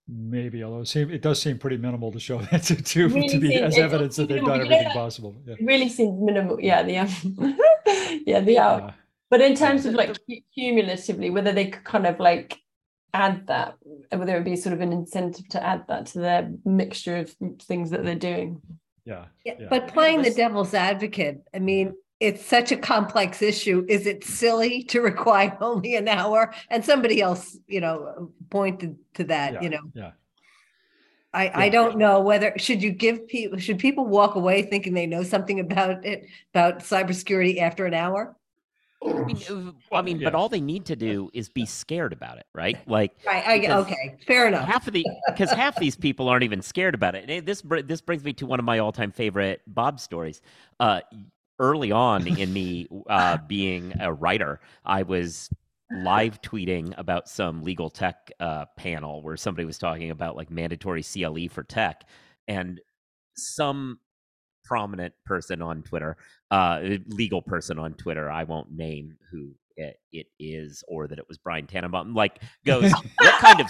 [0.10, 3.28] Maybe, although it, seem, it does seem pretty minimal to show that to, to, really
[3.28, 5.36] to be as evidence that they've done everything possible.
[5.46, 5.56] Yeah.
[5.60, 6.60] It really seems minimal.
[6.62, 7.10] Yeah, the um,
[8.26, 8.84] yeah the out.
[8.84, 8.92] Yeah.
[9.30, 10.16] But in terms of like
[10.54, 12.60] cumulatively, whether they could kind of like
[13.14, 13.78] add that,
[14.12, 17.36] whether it would be sort of an incentive to add that to their mixture of
[17.62, 18.62] things that they're doing.
[19.06, 19.26] Yeah.
[19.44, 19.54] yeah.
[19.60, 19.68] yeah.
[19.70, 23.86] But playing the devil's advocate, I mean, it's such a complex issue.
[23.88, 26.54] Is it silly to require only an hour?
[26.70, 29.82] And somebody else, you know, pointed to that, yeah, you know.
[29.94, 30.12] Yeah.
[31.34, 31.60] I, yeah.
[31.60, 35.24] I don't know whether should you give people should people walk away thinking they know
[35.24, 38.36] something about it about cybersecurity after an hour?
[39.06, 40.26] I mean, uh, I mean, yeah.
[40.26, 42.78] but all they need to do is be scared about it, right?
[42.88, 43.68] Like, right?
[43.68, 44.68] I, okay, fair enough.
[44.68, 47.30] Half of the because half these people aren't even scared about it.
[47.30, 50.42] And this this brings me to one of my all time favorite Bob stories.
[50.80, 51.02] Uh,
[51.60, 55.50] early on in me uh, being a writer, I was
[55.92, 61.04] live tweeting about some legal tech uh, panel where somebody was talking about like mandatory
[61.04, 62.04] CLE for tech.
[62.48, 62.82] And
[63.36, 64.00] some
[64.66, 66.18] prominent person on Twitter,
[66.52, 71.28] uh, legal person on Twitter, I won't name who it, it is or that it
[71.28, 73.68] was Brian Tannebaum, like goes, what kind of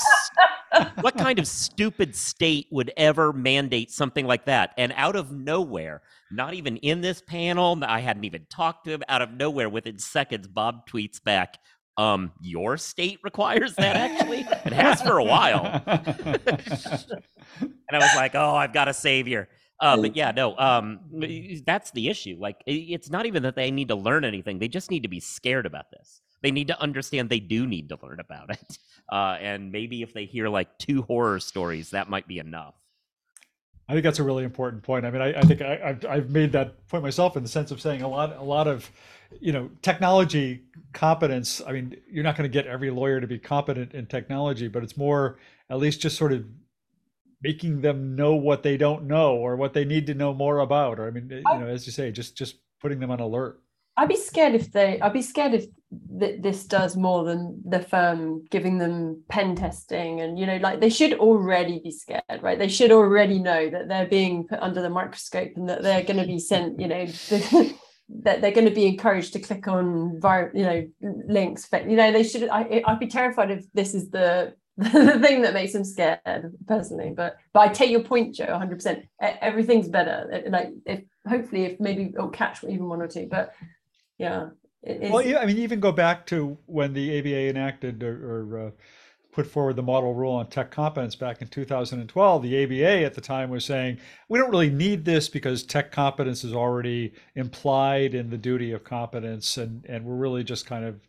[1.01, 4.73] what kind of stupid state would ever mandate something like that?
[4.77, 6.01] And out of nowhere,
[6.31, 9.03] not even in this panel, I hadn't even talked to him.
[9.07, 11.57] Out of nowhere, within seconds, Bob tweets back,
[11.97, 14.39] um, your state requires that actually.
[14.39, 15.81] it has for a while.
[15.85, 16.41] and
[17.91, 19.49] I was like, oh, I've got a savior.
[19.79, 20.99] Uh, but yeah, no, um,
[21.65, 22.35] that's the issue.
[22.39, 25.19] Like, it's not even that they need to learn anything; they just need to be
[25.19, 26.21] scared about this.
[26.41, 28.77] They need to understand they do need to learn about it.
[29.09, 32.75] Uh, and maybe if they hear like two horror stories, that might be enough.
[33.89, 35.05] I think that's a really important point.
[35.05, 37.71] I mean, I, I think I, have I've made that point myself in the sense
[37.71, 38.91] of saying a lot, a lot of,
[39.39, 41.61] you know, technology competence.
[41.65, 44.83] I mean, you're not going to get every lawyer to be competent in technology, but
[44.83, 45.37] it's more
[45.69, 46.45] at least just sort of
[47.41, 50.99] making them know what they don't know or what they need to know more about.
[50.99, 53.61] Or I mean, you know, as you say, just just putting them on alert.
[53.97, 55.01] I'd be scared if they.
[55.01, 55.65] I'd be scared if
[56.19, 60.79] th- this does more than the firm giving them pen testing, and you know, like
[60.79, 62.59] they should already be scared, right?
[62.59, 66.17] They should already know that they're being put under the microscope and that they're going
[66.17, 67.05] to be sent, you know,
[68.21, 70.19] that they're going to be encouraged to click on,
[70.53, 70.87] you know,
[71.27, 71.67] links.
[71.69, 72.47] But, You know, they should.
[72.49, 77.11] I, I'd be terrified if this is the the thing that makes them scared personally
[77.15, 82.11] but but i take your point joe 100% everything's better like if hopefully if maybe
[82.13, 83.55] it'll catch even one or two but
[84.17, 84.49] yeah.
[84.83, 88.71] Well, yeah, I mean, even go back to when the ABA enacted or, or uh,
[89.31, 92.41] put forward the model rule on tech competence back in 2012.
[92.41, 93.99] The ABA at the time was saying
[94.29, 98.83] we don't really need this because tech competence is already implied in the duty of
[98.83, 100.99] competence, and and we're really just kind of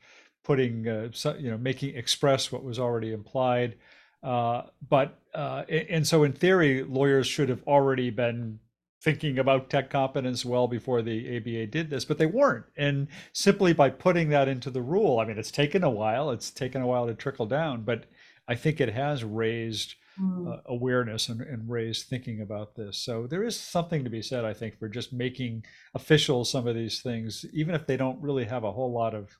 [0.43, 3.77] putting, uh, you know, making express what was already implied.
[4.23, 8.59] Uh, but uh, and so in theory, lawyers should have already been
[9.01, 12.67] thinking about tech competence well before the ABA did this, but they weren't.
[12.77, 16.51] And simply by putting that into the rule, I mean, it's taken a while, it's
[16.51, 18.07] taken a while to trickle down, but
[18.49, 20.53] I think it has raised mm.
[20.53, 22.97] uh, awareness and, and, raised thinking about this.
[22.99, 26.75] So there is something to be said, I think, for just making official some of
[26.75, 29.39] these things, even if they don't really have a whole lot of,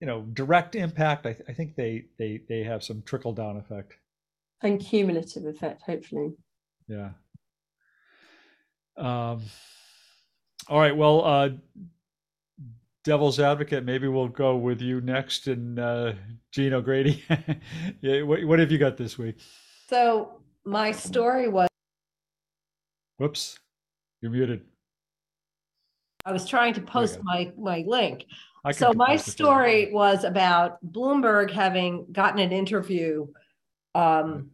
[0.00, 1.26] you know, direct impact.
[1.26, 3.94] I, th- I think they they they have some trickle down effect
[4.62, 6.32] and cumulative effect, hopefully.
[6.88, 7.10] Yeah.
[8.98, 9.42] Um,
[10.68, 10.96] all right.
[10.96, 11.48] Well, uh,
[13.04, 16.12] devil's advocate, maybe we'll go with you next, and uh,
[16.52, 17.24] Jean O'Grady.
[18.02, 19.36] yeah, what, what have you got this week?
[19.88, 21.68] So my story was.
[23.16, 23.58] Whoops,
[24.20, 24.62] you're muted.
[26.26, 28.24] I was trying to post my my link.
[28.72, 33.26] So my story was about Bloomberg having gotten an interview
[33.94, 34.50] um,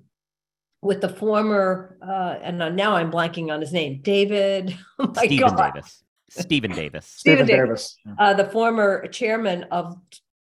[0.84, 4.76] with the former, uh, and now I'm blanking on his name, David.
[4.98, 5.72] Oh my Stephen God.
[5.74, 6.04] Davis.
[6.30, 7.06] Stephen Davis.
[7.16, 9.96] Stephen Davis, uh, the former chairman of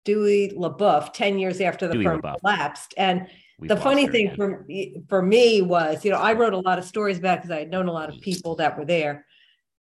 [0.05, 2.39] Dewey LeBoeuf, 10 years after the Dewey firm LeBoeuf.
[2.41, 2.93] collapsed.
[2.97, 3.27] And
[3.57, 4.67] We've the funny thing for,
[5.07, 7.71] for me was, you know, I wrote a lot of stories about because I had
[7.71, 9.25] known a lot of people that were there.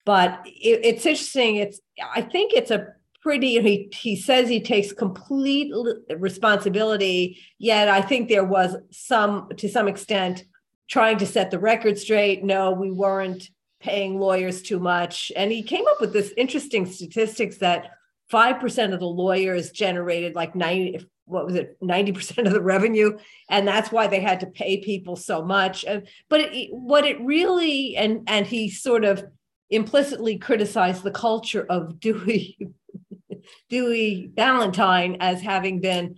[0.04, 1.56] But it, it's interesting.
[1.56, 1.80] It's
[2.14, 2.88] I think it's a
[3.22, 5.72] pretty he he says he takes complete
[6.18, 10.44] responsibility yet i think there was some to some extent
[10.92, 12.44] trying to set the record straight.
[12.44, 13.48] No, we weren't
[13.80, 15.32] paying lawyers too much.
[15.34, 17.92] And he came up with this interesting statistics that
[18.30, 23.16] 5% of the lawyers generated like 90 what was it 90% of the revenue
[23.48, 25.84] and that's why they had to pay people so much
[26.28, 29.24] but it, what it really and and he sort of
[29.70, 32.58] implicitly criticized the culture of Dewey
[33.70, 36.16] Dewey Ballantine as having been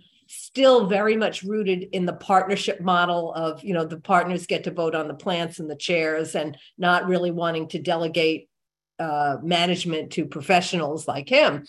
[0.55, 4.71] still very much rooted in the partnership model of you know the partners get to
[4.71, 8.47] vote on the plants and the chairs and not really wanting to delegate
[8.97, 11.65] uh, management to professionals like him.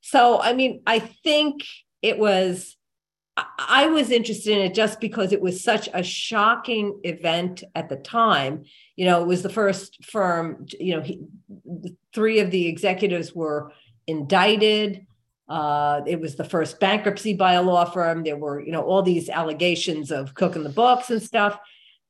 [0.00, 1.64] So i mean i think
[2.02, 2.76] it was
[3.58, 7.96] i was interested in it just because it was such a shocking event at the
[7.96, 8.62] time.
[8.94, 11.18] You know it was the first firm you know he,
[12.14, 13.72] three of the executives were
[14.06, 15.04] indicted
[15.50, 18.22] uh, it was the first bankruptcy by a law firm.
[18.22, 21.58] There were, you know, all these allegations of cooking the books and stuff,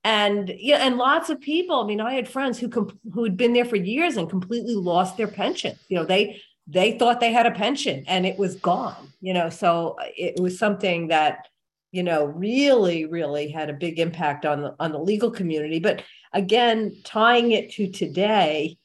[0.05, 1.81] and yeah, and lots of people.
[1.81, 4.75] I mean, I had friends who com- who had been there for years and completely
[4.75, 5.75] lost their pension.
[5.89, 9.11] You know, they they thought they had a pension and it was gone.
[9.23, 11.49] You know, so it was something that
[11.93, 15.79] you know really really had a big impact on the on the legal community.
[15.79, 16.03] But
[16.35, 18.77] again, tying it to today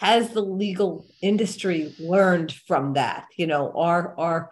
[0.00, 4.50] has the legal industry learned from that you know are are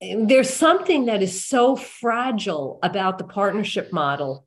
[0.00, 4.46] there's something that is so fragile about the partnership model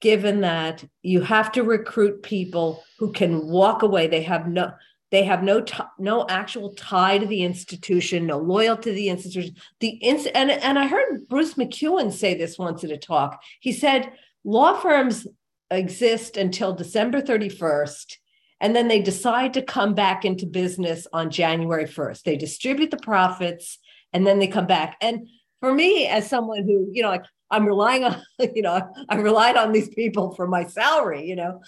[0.00, 4.06] given that you have to recruit people who can walk away.
[4.06, 4.72] They have no
[5.12, 9.54] they have no t- no actual tie to the institution, no loyalty to the institution.
[9.80, 13.40] The ins- and and I heard Bruce MacEwen say this once at a talk.
[13.60, 14.12] He said
[14.44, 15.26] law firms
[15.70, 18.16] exist until December 31st
[18.60, 22.22] and then they decide to come back into business on January 1st.
[22.22, 23.78] They distribute the profits
[24.12, 24.96] and then they come back.
[25.00, 25.28] And
[25.60, 27.18] for me, as someone who, you know,
[27.50, 28.22] I'm relying on,
[28.54, 31.60] you know, I relied on these people for my salary, you know.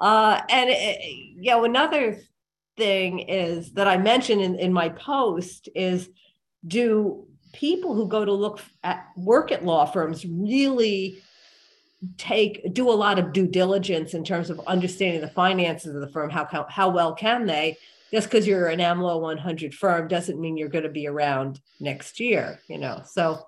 [0.00, 2.18] Uh, and, it, you know, another
[2.76, 6.08] thing is that I mentioned in, in my post is
[6.66, 11.22] do people who go to look at work at law firms really
[12.16, 16.10] take do a lot of due diligence in terms of understanding the finances of the
[16.10, 16.30] firm.
[16.30, 17.76] How how, how well can they?
[18.12, 22.20] Just because you're an AmLaw 100 firm doesn't mean you're going to be around next
[22.20, 23.02] year you know?
[23.06, 23.46] So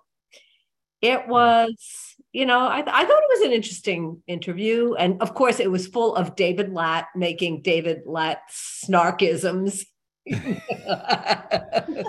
[1.03, 4.95] it was you know I, I thought it was an interesting interview.
[4.95, 9.85] And of course it was full of david lat making david lat snarkisms.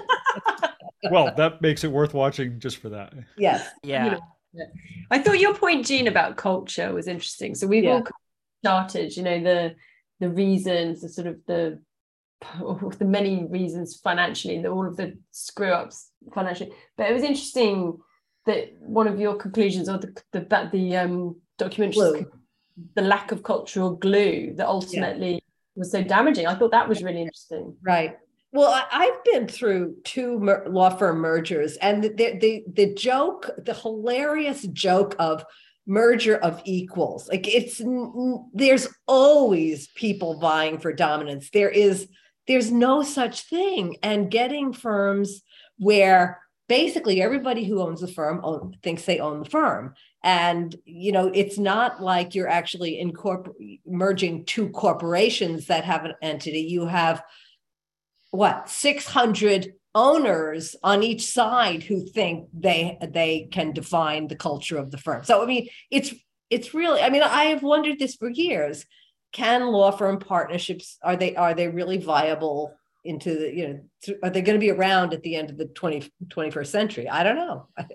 [1.11, 3.13] Well that makes it worth watching just for that.
[3.37, 3.69] Yes.
[3.83, 4.17] Yeah.
[5.11, 7.55] I thought your point, Jean, about culture was interesting.
[7.55, 7.95] So we've Yeah.
[7.95, 8.07] all
[8.63, 9.75] started, you know, the
[10.19, 11.79] the reasons, the sort of the
[12.99, 16.71] the many reasons financially, the, all of the screw ups financially.
[16.97, 17.97] But it was interesting
[18.45, 22.25] that one of your conclusions, or the the the, um, documentary,
[22.95, 25.41] the lack of cultural glue that ultimately
[25.75, 26.47] was so damaging.
[26.47, 27.75] I thought that was really interesting.
[27.81, 28.17] Right.
[28.55, 33.73] Well, I've been through two mer- law firm mergers, and the, the the joke, the
[33.73, 35.43] hilarious joke of
[35.85, 37.27] merger of equals.
[37.27, 37.81] Like it's
[38.53, 41.49] there's always people vying for dominance.
[41.49, 42.07] There is
[42.47, 45.41] there's no such thing, and getting firms
[45.77, 46.39] where
[46.69, 49.93] basically everybody who owns the firm own, thinks they own the firm
[50.23, 56.15] and you know it's not like you're actually incorpor- merging two corporations that have an
[56.23, 57.21] entity you have
[58.35, 64.91] what 600 owners on each side who think they they can define the culture of
[64.91, 65.23] the firm.
[65.23, 66.13] So i mean it's
[66.49, 68.85] it's really i mean i have wondered this for years.
[69.31, 72.73] Can law firm partnerships are they are they really viable
[73.03, 75.57] into the you know th- are they going to be around at the end of
[75.57, 77.09] the 20, 21st century?
[77.09, 77.67] I don't know.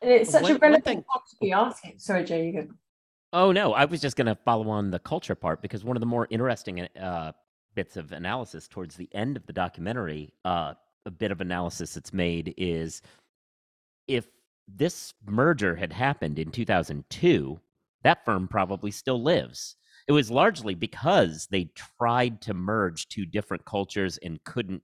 [0.00, 1.98] And it's such One- a one relevant thing- to be asking.
[1.98, 2.66] Sorry, Joe, you go.
[3.32, 6.00] Oh no, I was just going to follow on the culture part because one of
[6.00, 7.32] the more interesting uh,
[7.74, 10.74] bits of analysis towards the end of the documentary, uh,
[11.06, 13.02] a bit of analysis that's made is
[14.06, 14.26] if
[14.68, 17.60] this merger had happened in 2002,
[18.04, 19.76] that firm probably still lives.
[20.08, 24.82] It was largely because they tried to merge two different cultures and couldn't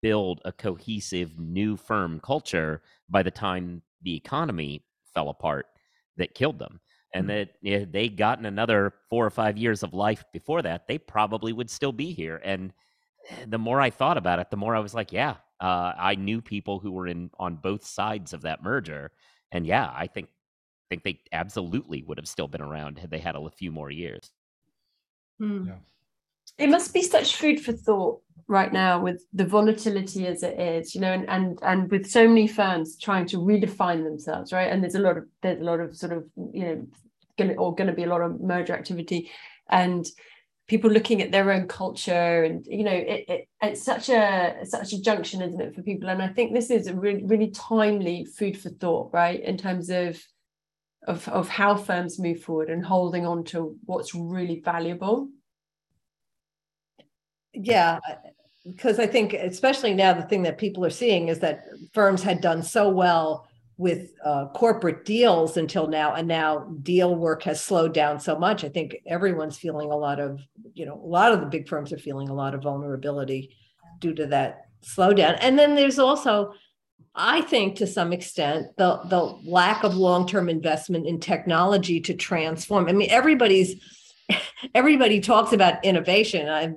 [0.00, 5.66] build a cohesive new firm culture by the time the economy fell apart
[6.16, 6.80] that killed them
[7.14, 10.98] and that if they gotten another four or five years of life before that, they
[10.98, 12.40] probably would still be here.
[12.44, 12.72] And
[13.30, 16.14] eh, the more I thought about it, the more I was like, yeah, uh, I
[16.14, 19.10] knew people who were in on both sides of that merger,
[19.50, 20.28] and yeah, I think
[20.90, 24.30] think they absolutely would have still been around had they had a few more years.
[25.38, 25.68] Hmm.
[26.58, 30.94] It must be such food for thought right now with the volatility as it is
[30.94, 34.72] you know and and and with so many firms trying to redefine themselves right?
[34.72, 36.86] And there's a lot of there's a lot of sort of you know
[37.36, 39.30] gonna or gonna be a lot of merger activity
[39.70, 40.06] and
[40.66, 44.92] people looking at their own culture and you know it, it it's such a such
[44.92, 46.08] a junction isn't it for people?
[46.08, 49.40] And i think this is a really really timely food for thought right?
[49.42, 50.18] In terms of
[51.06, 55.28] of of how firms move forward and holding on to what's really valuable
[57.60, 57.98] yeah
[58.66, 62.40] because i think especially now the thing that people are seeing is that firms had
[62.40, 63.48] done so well
[63.78, 68.64] with uh, corporate deals until now and now deal work has slowed down so much.
[68.64, 70.40] I think everyone's feeling a lot of
[70.74, 73.56] you know a lot of the big firms are feeling a lot of vulnerability
[74.00, 75.38] due to that slowdown.
[75.40, 76.52] And then there's also
[77.14, 82.88] i think to some extent the the lack of long-term investment in technology to transform.
[82.88, 83.80] I mean everybody's
[84.74, 86.48] everybody talks about innovation.
[86.48, 86.72] I,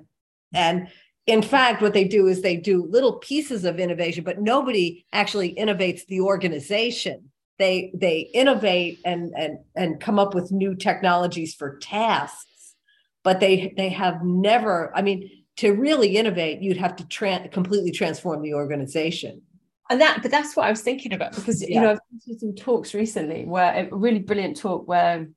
[0.53, 0.87] and
[1.27, 5.53] in fact, what they do is they do little pieces of innovation, but nobody actually
[5.55, 7.31] innovates the organization.
[7.59, 12.75] They they innovate and and and come up with new technologies for tasks,
[13.23, 14.91] but they they have never.
[14.95, 19.43] I mean, to really innovate, you'd have to tra- completely transform the organization.
[19.91, 22.39] and that but that's what i was thinking about because you know i've been to
[22.39, 25.27] some talks recently where a really brilliant talk where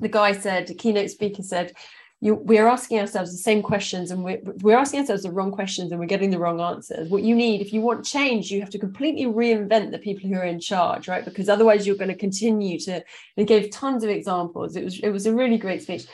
[0.00, 1.72] the guy said a keynote speaker said
[2.20, 5.92] you we're asking ourselves the same questions and we're, we're asking ourselves the wrong questions
[5.92, 7.08] and we're getting the wrong answers.
[7.08, 10.36] What you need if you want change you have to completely reinvent the people who
[10.36, 11.24] are in charge right?
[11.24, 13.04] Because otherwise you're going to continue to
[13.36, 14.74] they gave tons of examples.
[14.74, 16.06] It was it was a really great speech.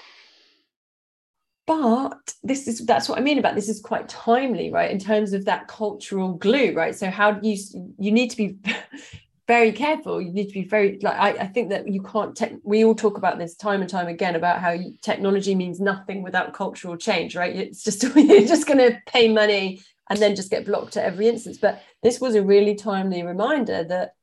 [1.66, 4.90] But this is that's what i mean about this is quite timely right?
[4.90, 6.94] In terms of that cultural glue right?
[6.94, 7.56] So how do you
[7.98, 8.58] you need to be
[9.46, 10.20] very careful.
[10.20, 12.36] You need to be very like I, I think that you can't.
[12.36, 16.22] Te- we all talk about this time and time again about how technology means nothing
[16.22, 17.54] without cultural change, right?
[17.54, 21.28] It's just you're just going to pay money and then just get blocked at every
[21.28, 21.58] instance.
[21.58, 24.14] But this was a really timely reminder that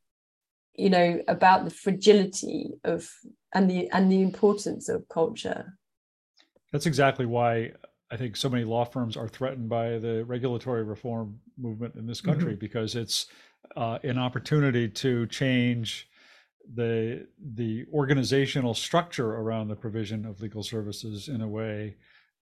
[0.76, 3.10] you know about the fragility of
[3.54, 5.78] and the and the importance of culture.
[6.72, 7.74] That's exactly why
[8.10, 12.22] I think so many law firms are threatened by the regulatory reform movement in this
[12.22, 12.60] country mm-hmm.
[12.60, 13.28] because it's
[13.76, 16.08] uh, an opportunity to change
[16.74, 21.96] the the organizational structure around the provision of legal services in a way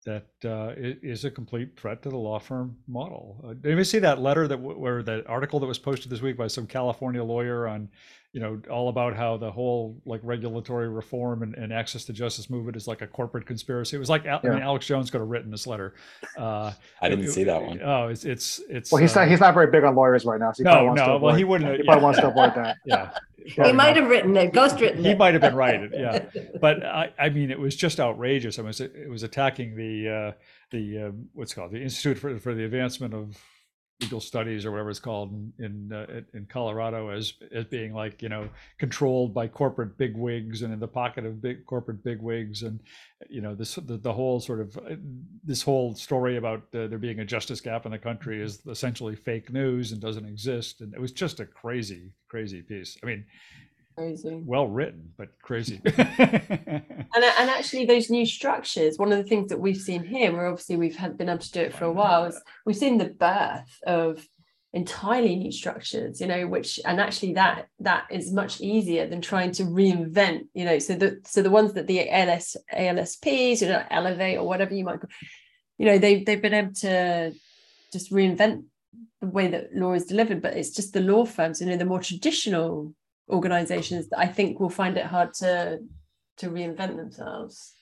[0.05, 3.43] that uh, is a complete threat to the law firm model.
[3.45, 6.37] Uh, did you see that letter that where that article that was posted this week
[6.37, 7.89] by some California lawyer on
[8.31, 12.49] you know all about how the whole like regulatory reform and, and access to justice
[12.49, 13.95] movement is like a corporate conspiracy.
[13.95, 14.39] It was like yeah.
[14.43, 15.95] I mean, alex jones could have written this letter.
[16.37, 16.71] Uh,
[17.01, 17.81] i didn't it, see that one.
[17.83, 20.39] Oh, it's it's it's well he's uh, not he's not very big on lawyers right
[20.39, 22.77] now so no no well he wouldn't he probably wants to avoid that.
[22.85, 23.11] Yeah.
[23.43, 26.25] He might have written it ghost written he might have been right yeah.
[26.61, 28.59] But i i mean it was just outrageous.
[28.59, 30.31] I mean it was attacking the uh
[30.71, 31.71] the uh, what's called?
[31.71, 33.37] The institute for, for the advancement of
[34.01, 38.21] legal studies or whatever it's called in in, uh, in Colorado as as being like
[38.21, 38.47] you know
[38.77, 42.79] controlled by corporate bigwigs and in the pocket of big corporate bigwigs and
[43.29, 44.95] you know this the, the whole sort of uh,
[45.43, 49.15] this whole story about uh, there being a justice gap in the country is essentially
[49.15, 52.97] fake news and doesn't exist and it was just a crazy crazy piece.
[53.03, 53.25] I mean
[53.99, 54.41] crazy.
[54.45, 55.81] Well written, but crazy.
[55.97, 56.83] and
[57.15, 58.97] and actually, those new structures.
[58.97, 61.51] One of the things that we've seen here, where obviously we've had been able to
[61.51, 64.25] do it for a while, is we've seen the birth of
[64.71, 66.21] entirely new structures.
[66.21, 70.47] You know, which and actually that that is much easier than trying to reinvent.
[70.53, 74.47] You know, so the so the ones that the ALS ALSPs, you know, Elevate or
[74.47, 74.99] whatever you might,
[75.77, 77.33] you know, they they've been able to
[77.91, 78.63] just reinvent
[79.21, 81.83] the way that law is delivered but it's just the law firms you know the
[81.83, 82.93] more traditional
[83.29, 85.79] organizations that I think will find it hard to
[86.37, 87.73] to reinvent themselves.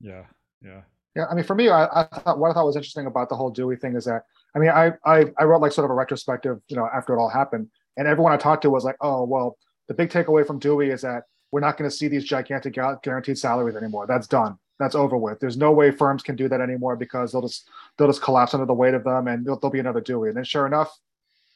[0.00, 0.24] Yeah,
[0.60, 0.82] yeah.
[1.14, 3.36] Yeah, I mean, for me, I, I thought what I thought was interesting about the
[3.36, 4.24] whole Dewey thing is that
[4.54, 7.20] I mean, I, I I wrote like sort of a retrospective, you know, after it
[7.20, 10.58] all happened, and everyone I talked to was like, oh, well, the big takeaway from
[10.58, 14.06] Dewey is that we're not going to see these gigantic guaranteed salaries anymore.
[14.06, 14.58] That's done.
[14.78, 15.38] That's over with.
[15.38, 18.66] There's no way firms can do that anymore because they'll just they'll just collapse under
[18.66, 20.28] the weight of them, and there'll, there'll be another Dewey.
[20.28, 20.90] And then, sure enough,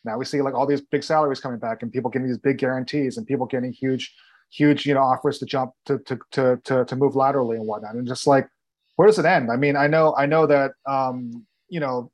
[0.07, 2.59] now we see like all these big salaries coming back and people getting these big
[2.59, 4.15] guarantees and people getting huge,
[4.51, 7.95] huge, you know, offers to jump to to to to, to move laterally and whatnot.
[7.95, 8.49] And just like,
[8.97, 9.51] where does it end?
[9.51, 12.11] I mean, I know I know that um, you know,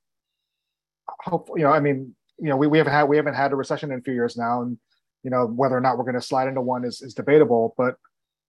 [1.20, 3.57] hope you know, I mean, you know, we, we haven't had we haven't had a
[3.57, 4.78] recession in a few years now, and
[5.22, 7.97] you know, whether or not we're going to slide into one is is debatable, but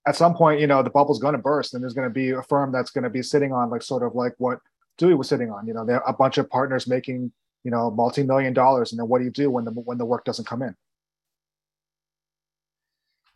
[0.06, 2.32] at some point, you know, the bubble's going to burst, and there's going to be
[2.32, 4.60] a firm that's going to be sitting on like sort of like what
[4.98, 5.68] Dewey was sitting on.
[5.68, 7.32] You know, a bunch of partners making
[7.64, 8.92] you know, multi-million dollars.
[8.92, 10.76] And then what do you do when the when the work doesn't come in?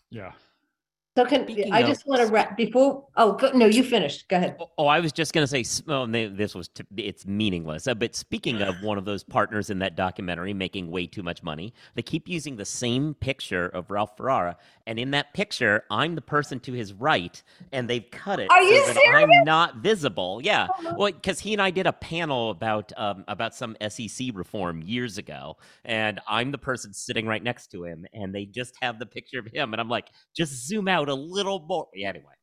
[0.10, 0.32] Yeah,
[1.18, 3.08] so can Speaking I just want to wrap before?
[3.16, 4.28] Oh, go, no, you finished.
[4.28, 4.56] Go ahead.
[4.60, 7.88] Oh, oh I was just going to say, oh, this was t- it's meaningless.
[7.88, 11.42] Uh, but speaking of one of those partners in that documentary making way too much
[11.42, 14.58] money, they keep using the same picture of Ralph Ferrara,
[14.88, 18.58] and in that picture, I'm the person to his right, and they've cut it Are
[18.58, 19.30] so you that serious?
[19.38, 20.40] I'm not visible.
[20.42, 24.30] Yeah, oh, well, because he and I did a panel about um, about some SEC
[24.34, 28.76] reform years ago, and I'm the person sitting right next to him, and they just
[28.82, 31.88] have the picture of him, and I'm like, just zoom out a little more.
[31.94, 32.34] Yeah, anyway.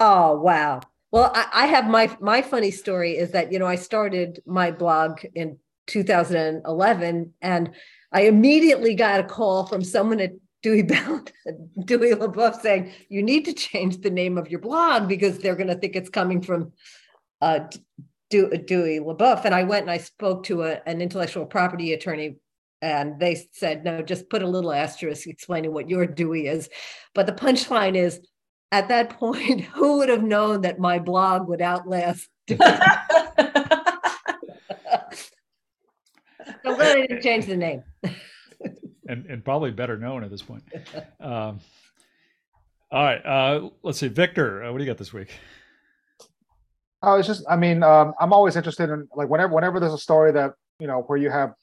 [0.00, 0.80] Oh wow.
[1.12, 4.70] Well, I, I have my my funny story is that you know I started my
[4.70, 5.58] blog in
[5.88, 7.70] 2011, and
[8.10, 10.30] I immediately got a call from someone at
[10.64, 11.30] Dewey Bound,
[11.84, 15.68] Dewey LeBoeuf saying, you need to change the name of your blog because they're going
[15.68, 16.72] to think it's coming from
[17.42, 17.60] uh,
[18.30, 19.44] Dewey LeBoeuf.
[19.44, 22.36] And I went and I spoke to a, an intellectual property attorney
[22.80, 26.70] and they said, no, just put a little asterisk explaining what your Dewey is.
[27.14, 28.20] But the punchline is
[28.72, 32.30] at that point, who would have known that my blog would outlast
[36.66, 37.82] I'm glad I didn't change the name.
[39.08, 40.62] and, and probably better known at this point.
[41.20, 41.60] Um,
[42.90, 43.24] all right.
[43.24, 44.08] Uh, let's see.
[44.08, 45.30] Victor, uh, what do you got this week?
[47.02, 49.98] Oh, it's just, I mean, um, I'm always interested in like whenever, whenever there's a
[49.98, 51.54] story that, you know, where you have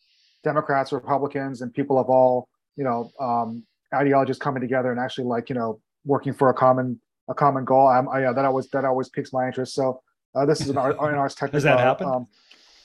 [0.44, 3.64] Democrats, Republicans, and people of all you know um,
[3.94, 7.88] ideologies coming together and actually like you know working for a common a common goal.
[7.88, 9.74] I'm, I, yeah, that always that always piques my interest.
[9.74, 10.02] So
[10.34, 11.58] Uh, this is an, art, an Ars Technica.
[11.58, 12.08] Does that happen?
[12.08, 12.28] Um,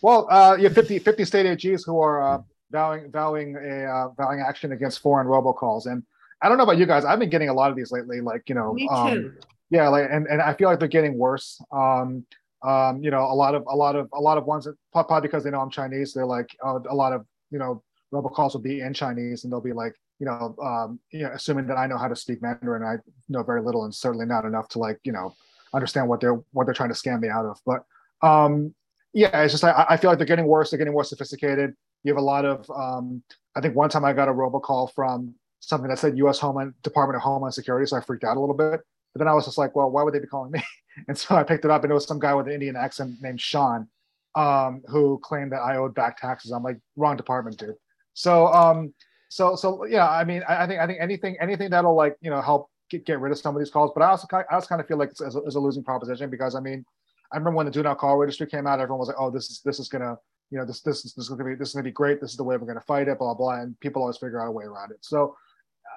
[0.03, 4.09] well, uh, you have 50, 50 state AGs who are uh, vowing vowing a uh,
[4.17, 6.03] vowing action against foreign robocalls, and
[6.43, 7.05] I don't know about you guys.
[7.05, 8.21] I've been getting a lot of these lately.
[8.21, 9.37] Like you know, Me um,
[9.71, 11.61] yeah, like and, and I feel like they're getting worse.
[11.73, 12.25] Um,
[12.63, 15.21] um, you know, a lot of a lot of a lot of ones that probably
[15.21, 18.61] because they know I'm Chinese, they're like uh, a lot of you know robocalls will
[18.61, 21.87] be in Chinese, and they'll be like you know, um, you know, assuming that I
[21.87, 22.97] know how to speak Mandarin, I
[23.29, 25.35] know very little, and certainly not enough to like you know
[25.75, 27.61] understand what they're what they're trying to scam me out of.
[27.67, 27.85] But
[28.27, 28.75] um,
[29.13, 30.71] yeah, it's just I, I feel like they're getting worse.
[30.71, 31.75] They're getting more sophisticated.
[32.07, 33.23] You have a lot of um,
[33.57, 36.39] I think one time I got a robocall from something that said U.S.
[36.39, 38.81] Homeland Department of Homeland Security, so I freaked out a little bit.
[39.13, 40.63] But then I was just like, well, why would they be calling me?
[41.09, 43.19] And so I picked it up, and it was some guy with an Indian accent
[43.21, 43.87] named Sean,
[44.35, 46.53] um, who claimed that I owed back taxes.
[46.53, 47.75] I'm like, wrong department, dude.
[48.15, 48.95] So, um,
[49.29, 50.09] so, so yeah.
[50.09, 53.05] I mean, I, I think, I think anything, anything that'll like, you know, help get,
[53.05, 53.91] get rid of some of these calls.
[53.95, 55.85] But I also, I also kind of feel like it's, it's, a, it's a losing
[55.85, 56.83] proposition because I mean,
[57.31, 59.51] I remember when the do not call registry came out, everyone was like, oh, this
[59.51, 60.17] is this is gonna,
[60.51, 62.21] you know, this this is this is gonna be this is gonna be great.
[62.21, 63.61] This is the way we're gonna fight it, blah blah.
[63.61, 64.99] And people always figure out a way around it.
[65.01, 65.37] So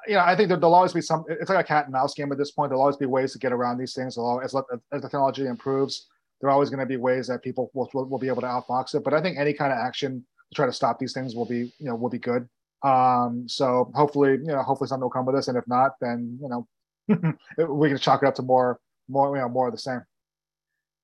[0.07, 1.25] you know, I think that there'll always be some.
[1.27, 2.69] It's like a cat and mouse game at this point.
[2.69, 4.17] There'll always be ways to get around these things.
[4.17, 6.07] Always, as, as technology improves,
[6.39, 8.47] there are always going to be ways that people will, will, will be able to
[8.47, 9.03] outfox it.
[9.03, 11.73] But I think any kind of action to try to stop these things will be,
[11.79, 12.47] you know, will be good.
[12.83, 15.47] Um, so hopefully, you know, hopefully something will come with this.
[15.47, 17.35] And if not, then you know,
[17.67, 18.79] we can chalk it up to more,
[19.09, 20.01] more, you know, more of the same.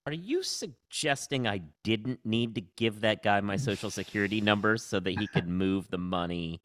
[0.05, 4.99] Are you suggesting I didn't need to give that guy my social security number so
[4.99, 6.61] that he could move the money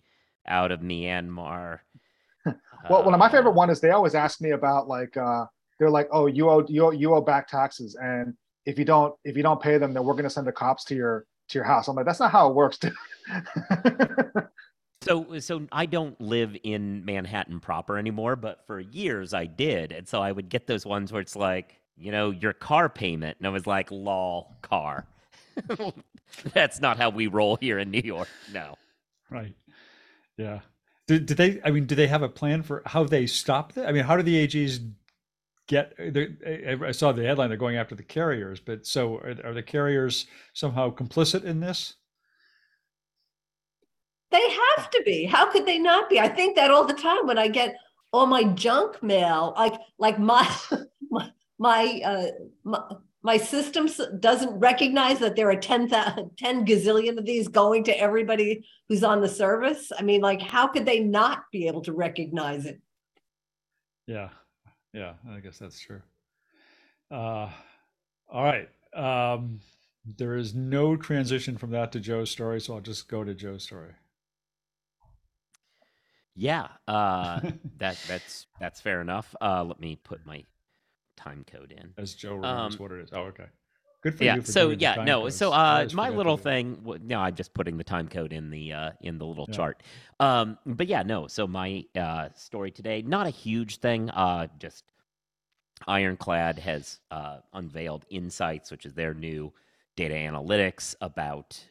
[0.47, 1.81] out of Myanmar?
[2.89, 5.45] Well, one of my Uh, favorite one is they always ask me about like uh,
[5.79, 8.35] they're like, oh, you owe you owe, you owe back taxes, and
[8.65, 10.85] if you don't if you don't pay them, then we're going to send the cops
[10.87, 11.89] to your to your house.
[11.89, 12.95] I'm like, that's not how it works, dude.
[15.03, 20.09] So, so I don't live in Manhattan proper anymore, but for years I did, and
[20.09, 23.47] so I would get those ones where it's like, you know, your car payment, and
[23.47, 25.07] I was like, lol, car.
[26.55, 28.29] That's not how we roll here in New York.
[28.53, 28.77] No.
[29.29, 29.55] Right.
[30.37, 30.61] Yeah.
[31.07, 31.61] Did, did they?
[31.65, 33.87] I mean, do they have a plan for how they stop that?
[33.89, 34.79] I mean, how do the AGs
[35.67, 35.93] get?
[35.99, 36.37] they're-
[36.83, 38.61] I I saw the headline; they're going after the carriers.
[38.61, 41.95] But so, are, are the carriers somehow complicit in this?
[44.31, 45.25] They have to be.
[45.25, 46.21] How could they not be?
[46.21, 47.75] I think that all the time when I get
[48.13, 50.49] all my junk mail, like like my
[51.11, 51.31] my
[51.61, 52.27] my uh,
[52.65, 52.81] my,
[53.23, 53.87] my system
[54.19, 59.21] doesn't recognize that there are 10, 10 gazillion of these going to everybody who's on
[59.21, 59.93] the service.
[59.97, 62.81] I mean, like, how could they not be able to recognize it?
[64.07, 64.31] Yeah.
[64.95, 65.15] Yeah.
[65.31, 66.01] I guess that's true.
[67.11, 67.51] Uh,
[68.33, 68.71] all right.
[68.95, 69.61] Um,
[70.17, 73.65] there is no transition from that to Joe's story, so I'll just go to Joe's
[73.65, 73.93] story.
[76.35, 77.41] Yeah, uh,
[77.79, 79.35] that that's that's fair enough.
[79.41, 80.45] Uh, let me put my
[81.23, 81.93] time code in.
[81.97, 83.11] As Joe remembers Um, what it is.
[83.13, 83.47] Oh, okay.
[84.03, 84.37] Good for yeah.
[84.37, 84.43] you.
[84.43, 85.23] For So yeah, no.
[85.23, 85.37] codes.
[85.37, 86.79] So uh, my little thing.
[87.03, 89.57] No, I'm just putting the time code in the uh, in the little Yeah.
[89.57, 89.83] chart.
[90.19, 91.27] Um, but yeah, no.
[91.27, 94.09] So my uh, story today, not a huge thing.
[94.11, 94.85] Uh, just
[95.87, 99.53] Ironclad has uh, unveiled Insights, which is their new
[99.97, 101.63] data analytics about,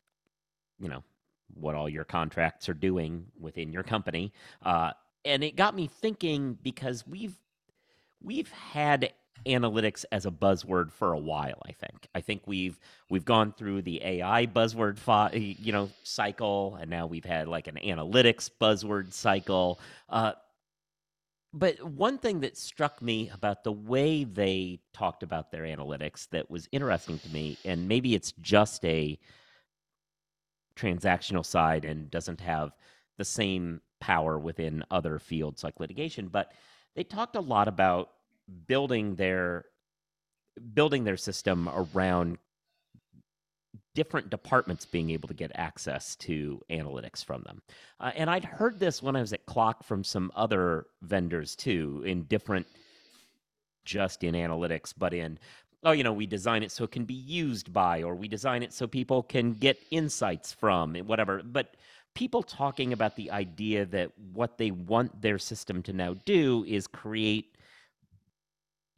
[0.80, 1.04] you know,
[1.56, 4.32] what all your contracts are doing within your company.
[4.64, 4.92] Uh,
[5.26, 7.36] and it got me thinking because we've
[8.22, 9.14] we've had
[9.46, 12.08] analytics as a buzzword for a while i think.
[12.14, 12.80] I think we've
[13.10, 17.68] we've gone through the ai buzzword fi- you know cycle and now we've had like
[17.68, 19.80] an analytics buzzword cycle.
[20.08, 20.34] Uh,
[21.52, 26.50] but one thing that struck me about the way they talked about their analytics that
[26.50, 29.18] was interesting to me and maybe it's just a
[30.76, 32.72] transactional side and doesn't have
[33.18, 36.54] the same power within other fields like litigation but
[36.96, 38.12] they talked a lot about
[38.68, 39.66] building their
[40.74, 42.38] building their system around
[43.96, 47.62] different departments being able to get access to analytics from them.
[48.00, 52.04] Uh, and I'd heard this when I was at Clock from some other vendors too,
[52.06, 52.68] in different,
[53.86, 55.40] just in analytics, but in,
[55.84, 58.64] oh, you know, we design it so it can be used by, or we design
[58.64, 61.42] it so people can get insights from, whatever.
[61.44, 61.76] But
[62.16, 66.86] people talking about the idea that what they want their system to now do is
[66.86, 67.56] create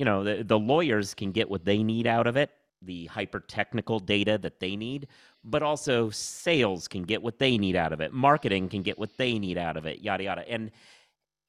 [0.02, 2.49] you know the, the lawyers can get what they need out of it
[2.82, 5.08] the hyper technical data that they need
[5.43, 8.12] but also sales can get what they need out of it.
[8.12, 10.49] Marketing can get what they need out of it yada yada.
[10.49, 10.72] And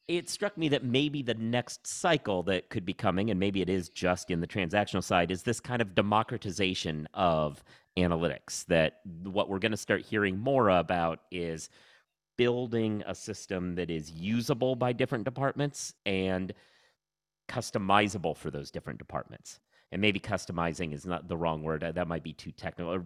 [0.07, 3.70] it struck me that maybe the next cycle that could be coming and maybe it
[3.70, 7.64] is just in the transactional side is this kind of democratization of
[7.96, 11.70] analytics that what we're going to start hearing more about is
[12.36, 16.53] building a system that is usable by different departments and
[17.49, 19.61] customizable for those different departments.
[19.90, 21.82] and maybe customizing is not the wrong word.
[21.82, 22.95] That might be too technical.
[22.95, 23.05] Or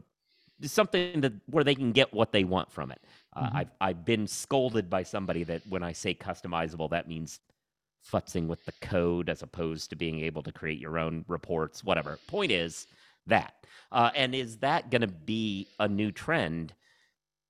[0.62, 3.02] something that where they can get what they want from it.
[3.32, 3.54] Uh, Mhm.
[3.56, 7.40] I've I've been scolded by somebody that when I say customizable, that means
[8.08, 11.82] futzing with the code as opposed to being able to create your own reports.
[11.82, 12.20] Whatever.
[12.28, 12.86] Point is
[13.26, 16.72] that, uh, and is that going to be a new trend?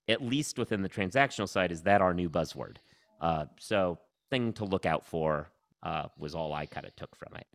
[0.09, 2.77] At least within the transactional side, is that our new buzzword?
[3.21, 3.99] Uh, so
[4.31, 5.51] thing to look out for
[5.83, 7.47] uh, was all I kind of took from it.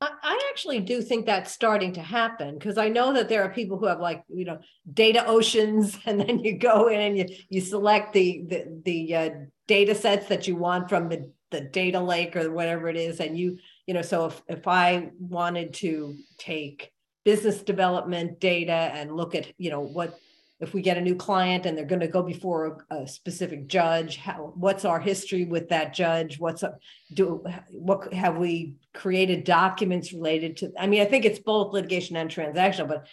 [0.00, 3.78] I, actually do think that's starting to happen because I know that there are people
[3.78, 4.58] who have like you know
[4.92, 9.30] data oceans, and then you go in and you you select the the the uh,
[9.66, 13.38] data sets that you want from the the data lake or whatever it is, and
[13.38, 16.90] you you know so if if I wanted to take
[17.24, 20.18] business development data and look at you know what
[20.62, 23.66] if we get a new client and they're going to go before a, a specific
[23.66, 26.38] judge how what's our history with that judge?
[26.38, 26.78] What's up
[27.12, 32.16] do what have we created documents related to i mean i think it's both litigation
[32.16, 33.06] and transactional but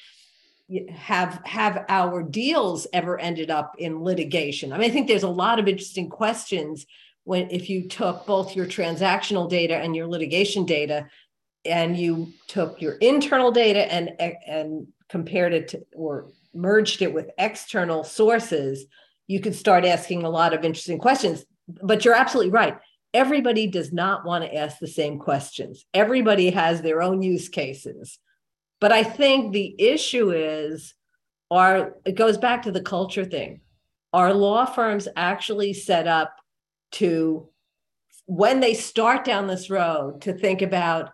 [0.91, 4.71] have have our deals ever ended up in litigation?
[4.71, 6.85] I mean i think there's a lot of interesting questions
[7.23, 11.07] when if you took both your transactional data and your litigation data
[11.65, 14.11] and you took your internal data and
[14.47, 18.85] and compared it to or merged it with external sources
[19.29, 21.45] you could start asking a lot of interesting questions.
[21.83, 22.77] But you're absolutely right.
[23.13, 25.85] Everybody does not want to ask the same questions.
[25.93, 28.17] Everybody has their own use cases.
[28.81, 30.93] But i think the issue is
[31.51, 33.61] are it goes back to the culture thing.
[34.13, 36.35] Are law firms actually set up
[36.93, 37.49] to
[38.25, 41.11] when they start down this road to think about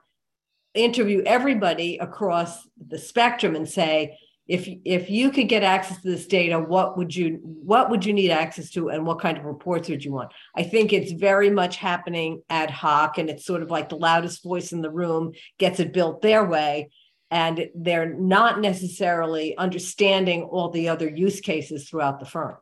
[0.74, 4.18] interview everybody across the spectrum and say
[4.48, 8.14] if if you could get access to this data what would you what would you
[8.14, 10.32] need access to and what kind of reports would you want?
[10.56, 14.44] I think it's very much happening ad hoc and it's sort of like the loudest
[14.44, 16.90] voice in the room gets it built their way
[17.32, 22.58] and they're not necessarily understanding all the other use cases throughout the firm.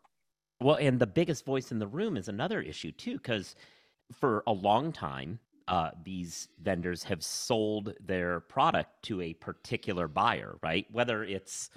[0.62, 3.56] Well and the biggest voice in the room is another issue too because
[4.14, 10.58] for a long time uh, these vendors have sold their product to a particular buyer,
[10.62, 10.86] right?
[10.92, 11.70] Whether it's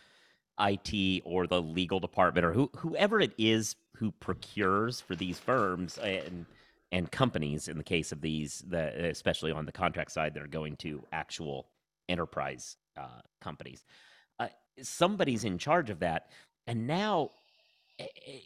[0.59, 5.99] IT or the legal department or who, whoever it is who procures for these firms
[5.99, 6.47] and
[6.93, 10.47] and companies in the case of these, the, especially on the contract side, that are
[10.47, 11.67] going to actual
[12.09, 13.85] enterprise uh, companies.
[14.39, 14.47] Uh,
[14.81, 16.31] somebody's in charge of that,
[16.69, 17.31] and now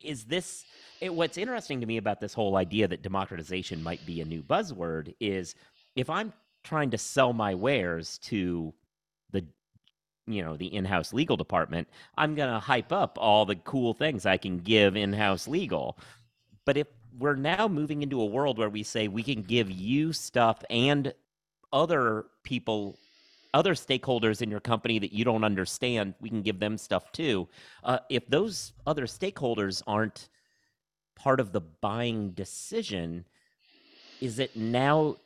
[0.03, 0.65] is this
[1.01, 4.43] it, what's interesting to me about this whole idea that democratization might be a new
[4.43, 5.55] buzzword is
[5.97, 6.33] if i'm
[6.63, 8.73] trying to sell my wares to
[9.33, 9.45] the
[10.27, 14.27] you know the in-house legal department i'm going to hype up all the cool things
[14.27, 15.99] i can give in-house legal.
[16.65, 16.87] But if
[17.19, 21.13] we're now moving into a world where we say we can give you stuff and
[21.73, 22.99] other people
[23.55, 27.49] other stakeholders in your company that you don't understand, we can give them stuff too.
[27.85, 30.29] Uh, if those other stakeholders aren't
[31.17, 33.25] part of the buying decision,
[34.21, 35.17] is it now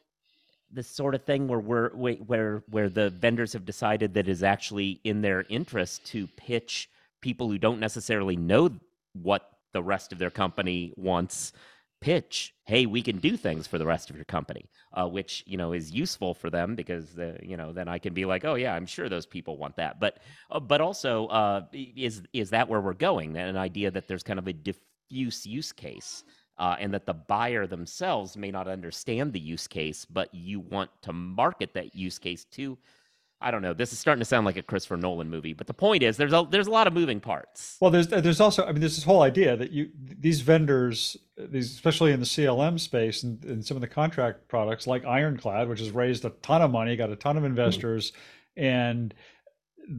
[0.72, 5.00] the sort of thing where we're where where the vendors have decided that is actually
[5.04, 8.70] in their interest to pitch people who don't necessarily know
[9.12, 11.52] what the rest of their company wants
[12.00, 15.56] pitch hey we can do things for the rest of your company uh, which you
[15.56, 18.56] know is useful for them because the, you know then i can be like oh
[18.56, 20.00] yeah i'm sure those people want that.
[20.00, 20.18] But
[20.50, 23.36] uh, but also uh, is is that where we're going?
[23.36, 26.24] An idea that there's kind of a diffuse use case
[26.58, 30.90] uh, and that the buyer themselves may not understand the use case but you want
[31.02, 32.78] to market that use case to
[33.44, 33.74] I don't know.
[33.74, 36.32] This is starting to sound like a Christopher Nolan movie, but the point is, there's
[36.32, 37.76] a there's a lot of moving parts.
[37.78, 41.70] Well, there's there's also I mean, there's this whole idea that you these vendors, these
[41.70, 45.80] especially in the CLM space and, and some of the contract products like Ironclad, which
[45.80, 48.12] has raised a ton of money, got a ton of investors,
[48.56, 48.64] mm-hmm.
[48.64, 49.14] and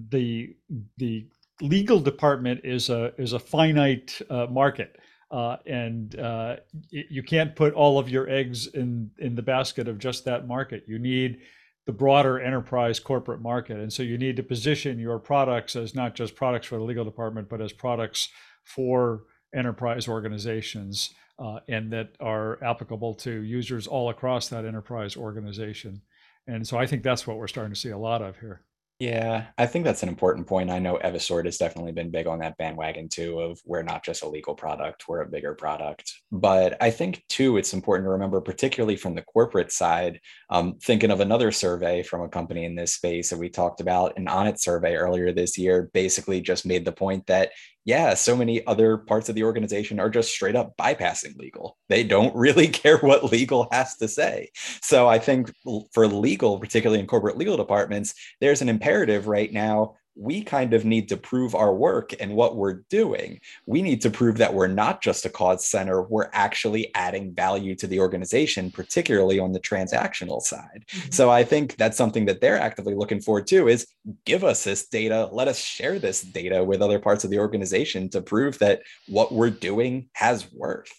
[0.09, 0.55] the
[0.97, 1.27] the
[1.61, 4.97] legal department is a is a finite uh, market.
[5.29, 6.55] Uh, and uh,
[6.89, 10.83] you can't put all of your eggs in in the basket of just that market.
[10.87, 11.41] You need
[11.85, 13.77] the broader enterprise corporate market.
[13.77, 17.05] And so you need to position your products as not just products for the legal
[17.05, 18.29] department, but as products
[18.63, 19.23] for
[19.53, 26.01] enterprise organizations uh, and that are applicable to users all across that enterprise organization.
[26.47, 28.61] And so I think that's what we're starting to see a lot of here.
[28.99, 30.69] Yeah, I think that's an important point.
[30.69, 34.23] I know Evisort has definitely been big on that bandwagon too of we're not just
[34.23, 36.13] a legal product, we're a bigger product.
[36.31, 41.11] But I think too, it's important to remember, particularly from the corporate side, um, thinking
[41.11, 44.61] of another survey from a company in this space that we talked about, an Onit
[44.61, 47.51] survey earlier this year basically just made the point that
[47.85, 51.77] yeah, so many other parts of the organization are just straight up bypassing legal.
[51.87, 54.49] They don't really care what legal has to say.
[54.81, 55.53] So I think
[55.93, 60.85] for legal, particularly in corporate legal departments, there's an imperative right now we kind of
[60.85, 63.39] need to prove our work and what we're doing.
[63.65, 67.75] We need to prove that we're not just a cause center, we're actually adding value
[67.75, 70.85] to the organization, particularly on the transactional side.
[70.87, 71.11] Mm-hmm.
[71.11, 73.87] So I think that's something that they're actively looking forward to is
[74.25, 78.09] give us this data, let us share this data with other parts of the organization
[78.09, 80.93] to prove that what we're doing has worth.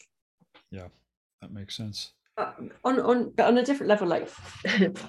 [0.71, 0.89] Yeah,
[1.41, 2.13] that makes sense.
[2.39, 2.53] Uh,
[2.85, 4.29] on on but on a different level like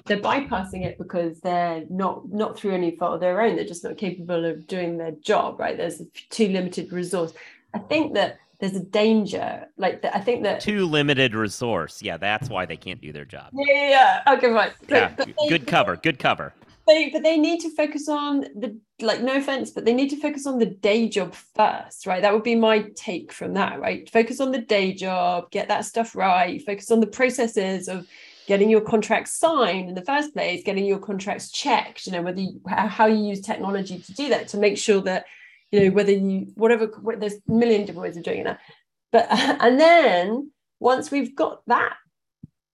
[0.06, 3.54] they're bypassing it because they're not not through any fault of their own.
[3.54, 5.76] They're just not capable of doing their job right?
[5.76, 6.00] There's
[6.30, 7.34] too limited resource.
[7.74, 12.02] I think that there's a danger like i think that too limited resource.
[12.02, 13.50] Yeah that's why they can't do their job.
[13.52, 14.34] Yeah yeah, yeah.
[14.34, 15.14] okay right yeah,
[15.50, 16.54] good cover good cover
[16.88, 20.20] they but they need to focus on the like no offense but they need to
[20.20, 22.22] focus on the day job first right?
[22.22, 24.10] That would be my take from that right?
[24.10, 28.06] Focus on the day job get that stuff right focus on the processes of
[28.46, 32.40] getting your contracts signed in the first place getting your contracts checked you know whether
[32.40, 35.26] you, how you use technology to do that to make sure that
[35.70, 38.60] you know whether you whatever there's a million different ways of doing that.
[39.12, 41.94] But and then once we've got that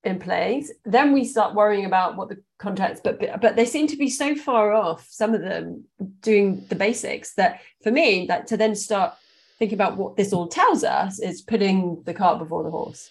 [0.02, 3.96] in place then we start worrying about what the contracts but but they seem to
[3.96, 5.84] be so far off some of them
[6.20, 9.14] doing the basics that for me that to then start
[9.58, 13.10] thinking about what this all tells us is putting the cart before the horse.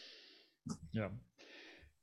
[0.91, 1.08] Yeah.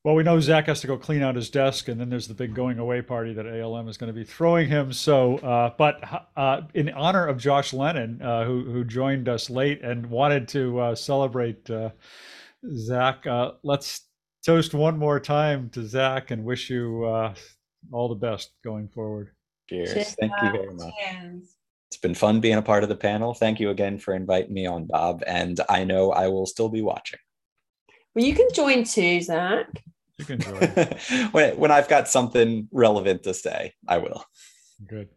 [0.02, 2.34] Well we know zach has to go clean out his desk and then there's the
[2.34, 4.92] big going away party that alm is going to be throwing him.
[4.92, 9.82] So uh, but uh, in honor of josh lennon uh, who, who joined us late
[9.82, 11.90] and wanted to uh, celebrate uh,
[12.74, 14.02] zach uh, let's
[14.44, 17.34] toast one more time to Zach and wish you uh,
[17.92, 19.30] all the best going forward.
[19.68, 19.92] Cheers.
[19.92, 20.16] Cheers.
[20.20, 20.92] Thank you very much.
[21.10, 21.56] Cheers.
[21.88, 23.34] It's been fun being a part of the panel.
[23.34, 25.22] Thank you again for inviting me on, Bob.
[25.26, 27.18] And I know I will still be watching.
[28.14, 29.66] Well, you can join too, Zach.
[30.18, 30.60] You can join.
[31.32, 34.24] when, when I've got something relevant to say, I will.
[34.86, 35.08] Good.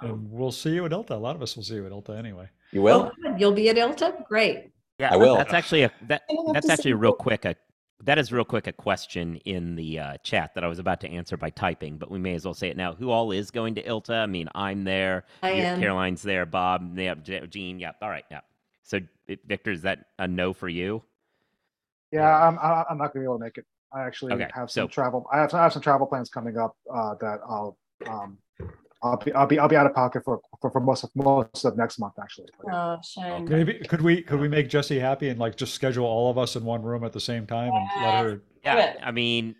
[0.00, 1.10] And we'll see you at ILTA.
[1.10, 2.48] A lot of us will see you at ILTA anyway.
[2.72, 3.12] You will?
[3.24, 4.24] Oh, You'll be at ILTA.
[4.26, 4.72] Great.
[4.98, 5.36] Yeah, I will.
[5.36, 6.22] That's actually a that,
[6.52, 7.56] that's actually real quick a
[8.04, 11.08] that is real quick a question in the uh, chat that I was about to
[11.08, 12.94] answer by typing, but we may as well say it now.
[12.94, 14.14] Who all is going to ILTA?
[14.14, 15.24] I mean, I'm there.
[15.42, 15.80] I am.
[15.80, 16.44] Caroline's there.
[16.44, 16.98] Bob.
[16.98, 17.14] Yeah.
[17.14, 17.78] Jean.
[17.78, 17.92] Yeah.
[18.02, 18.24] All right.
[18.30, 18.40] Yeah.
[18.82, 19.00] So,
[19.46, 21.02] Victor, is that a no for you?
[22.10, 22.58] Yeah, I'm.
[22.58, 23.64] I'm not going to be able to make it.
[23.94, 25.26] I actually okay, have some so, travel.
[25.32, 27.76] I have, I have some travel plans coming up uh, that I'll
[28.08, 28.38] um,
[29.02, 31.64] I'll be I'll be I'll be out of pocket for for, for most of most
[31.64, 32.48] of next month actually.
[32.70, 33.46] Oh, shame.
[33.46, 36.54] Maybe could we could we make Jesse happy and like just schedule all of us
[36.54, 38.42] in one room at the same time and let her.
[38.64, 39.56] Yeah, I mean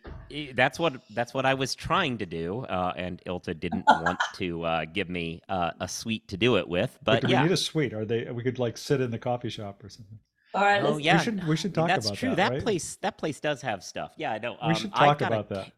[0.55, 4.63] that's what that's what I was trying to do, uh, and Ilta didn't want to
[4.63, 6.97] uh, give me uh, a suite to do it with.
[7.03, 7.43] But do yeah.
[7.43, 7.95] we need a suite?
[7.95, 8.31] Are they?
[8.31, 10.19] We could like sit in the coffee shop or something.
[10.55, 10.83] All right.
[10.85, 11.19] Oh yeah.
[11.19, 11.95] We should we should talk about that.
[11.95, 12.29] that's about true.
[12.31, 12.37] that.
[12.37, 12.63] That right?
[12.63, 14.13] place that place does have stuff.
[14.17, 14.57] Yeah, I know.
[14.61, 15.73] Um, we should talk about a, that.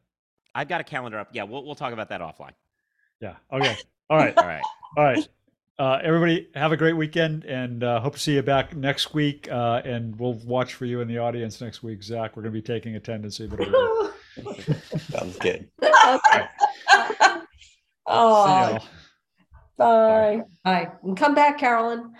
[0.54, 1.30] I've got a calendar up.
[1.32, 2.52] Yeah, we'll we'll talk about that offline.
[3.20, 3.36] Yeah.
[3.52, 3.76] Okay.
[4.10, 4.36] All right.
[4.38, 4.62] All right.
[4.96, 5.28] All right.
[5.76, 9.48] Uh, everybody, have a great weekend, and uh, hope to see you back next week.
[9.50, 12.36] Uh, and we'll watch for you in the audience next week, Zach.
[12.36, 13.38] We're going to be taking attendance.
[13.38, 13.48] So
[15.10, 15.68] Sounds good.
[18.06, 18.78] oh,
[19.76, 20.42] bye.
[20.64, 20.92] Bye.
[21.02, 22.12] And come back, Carolyn.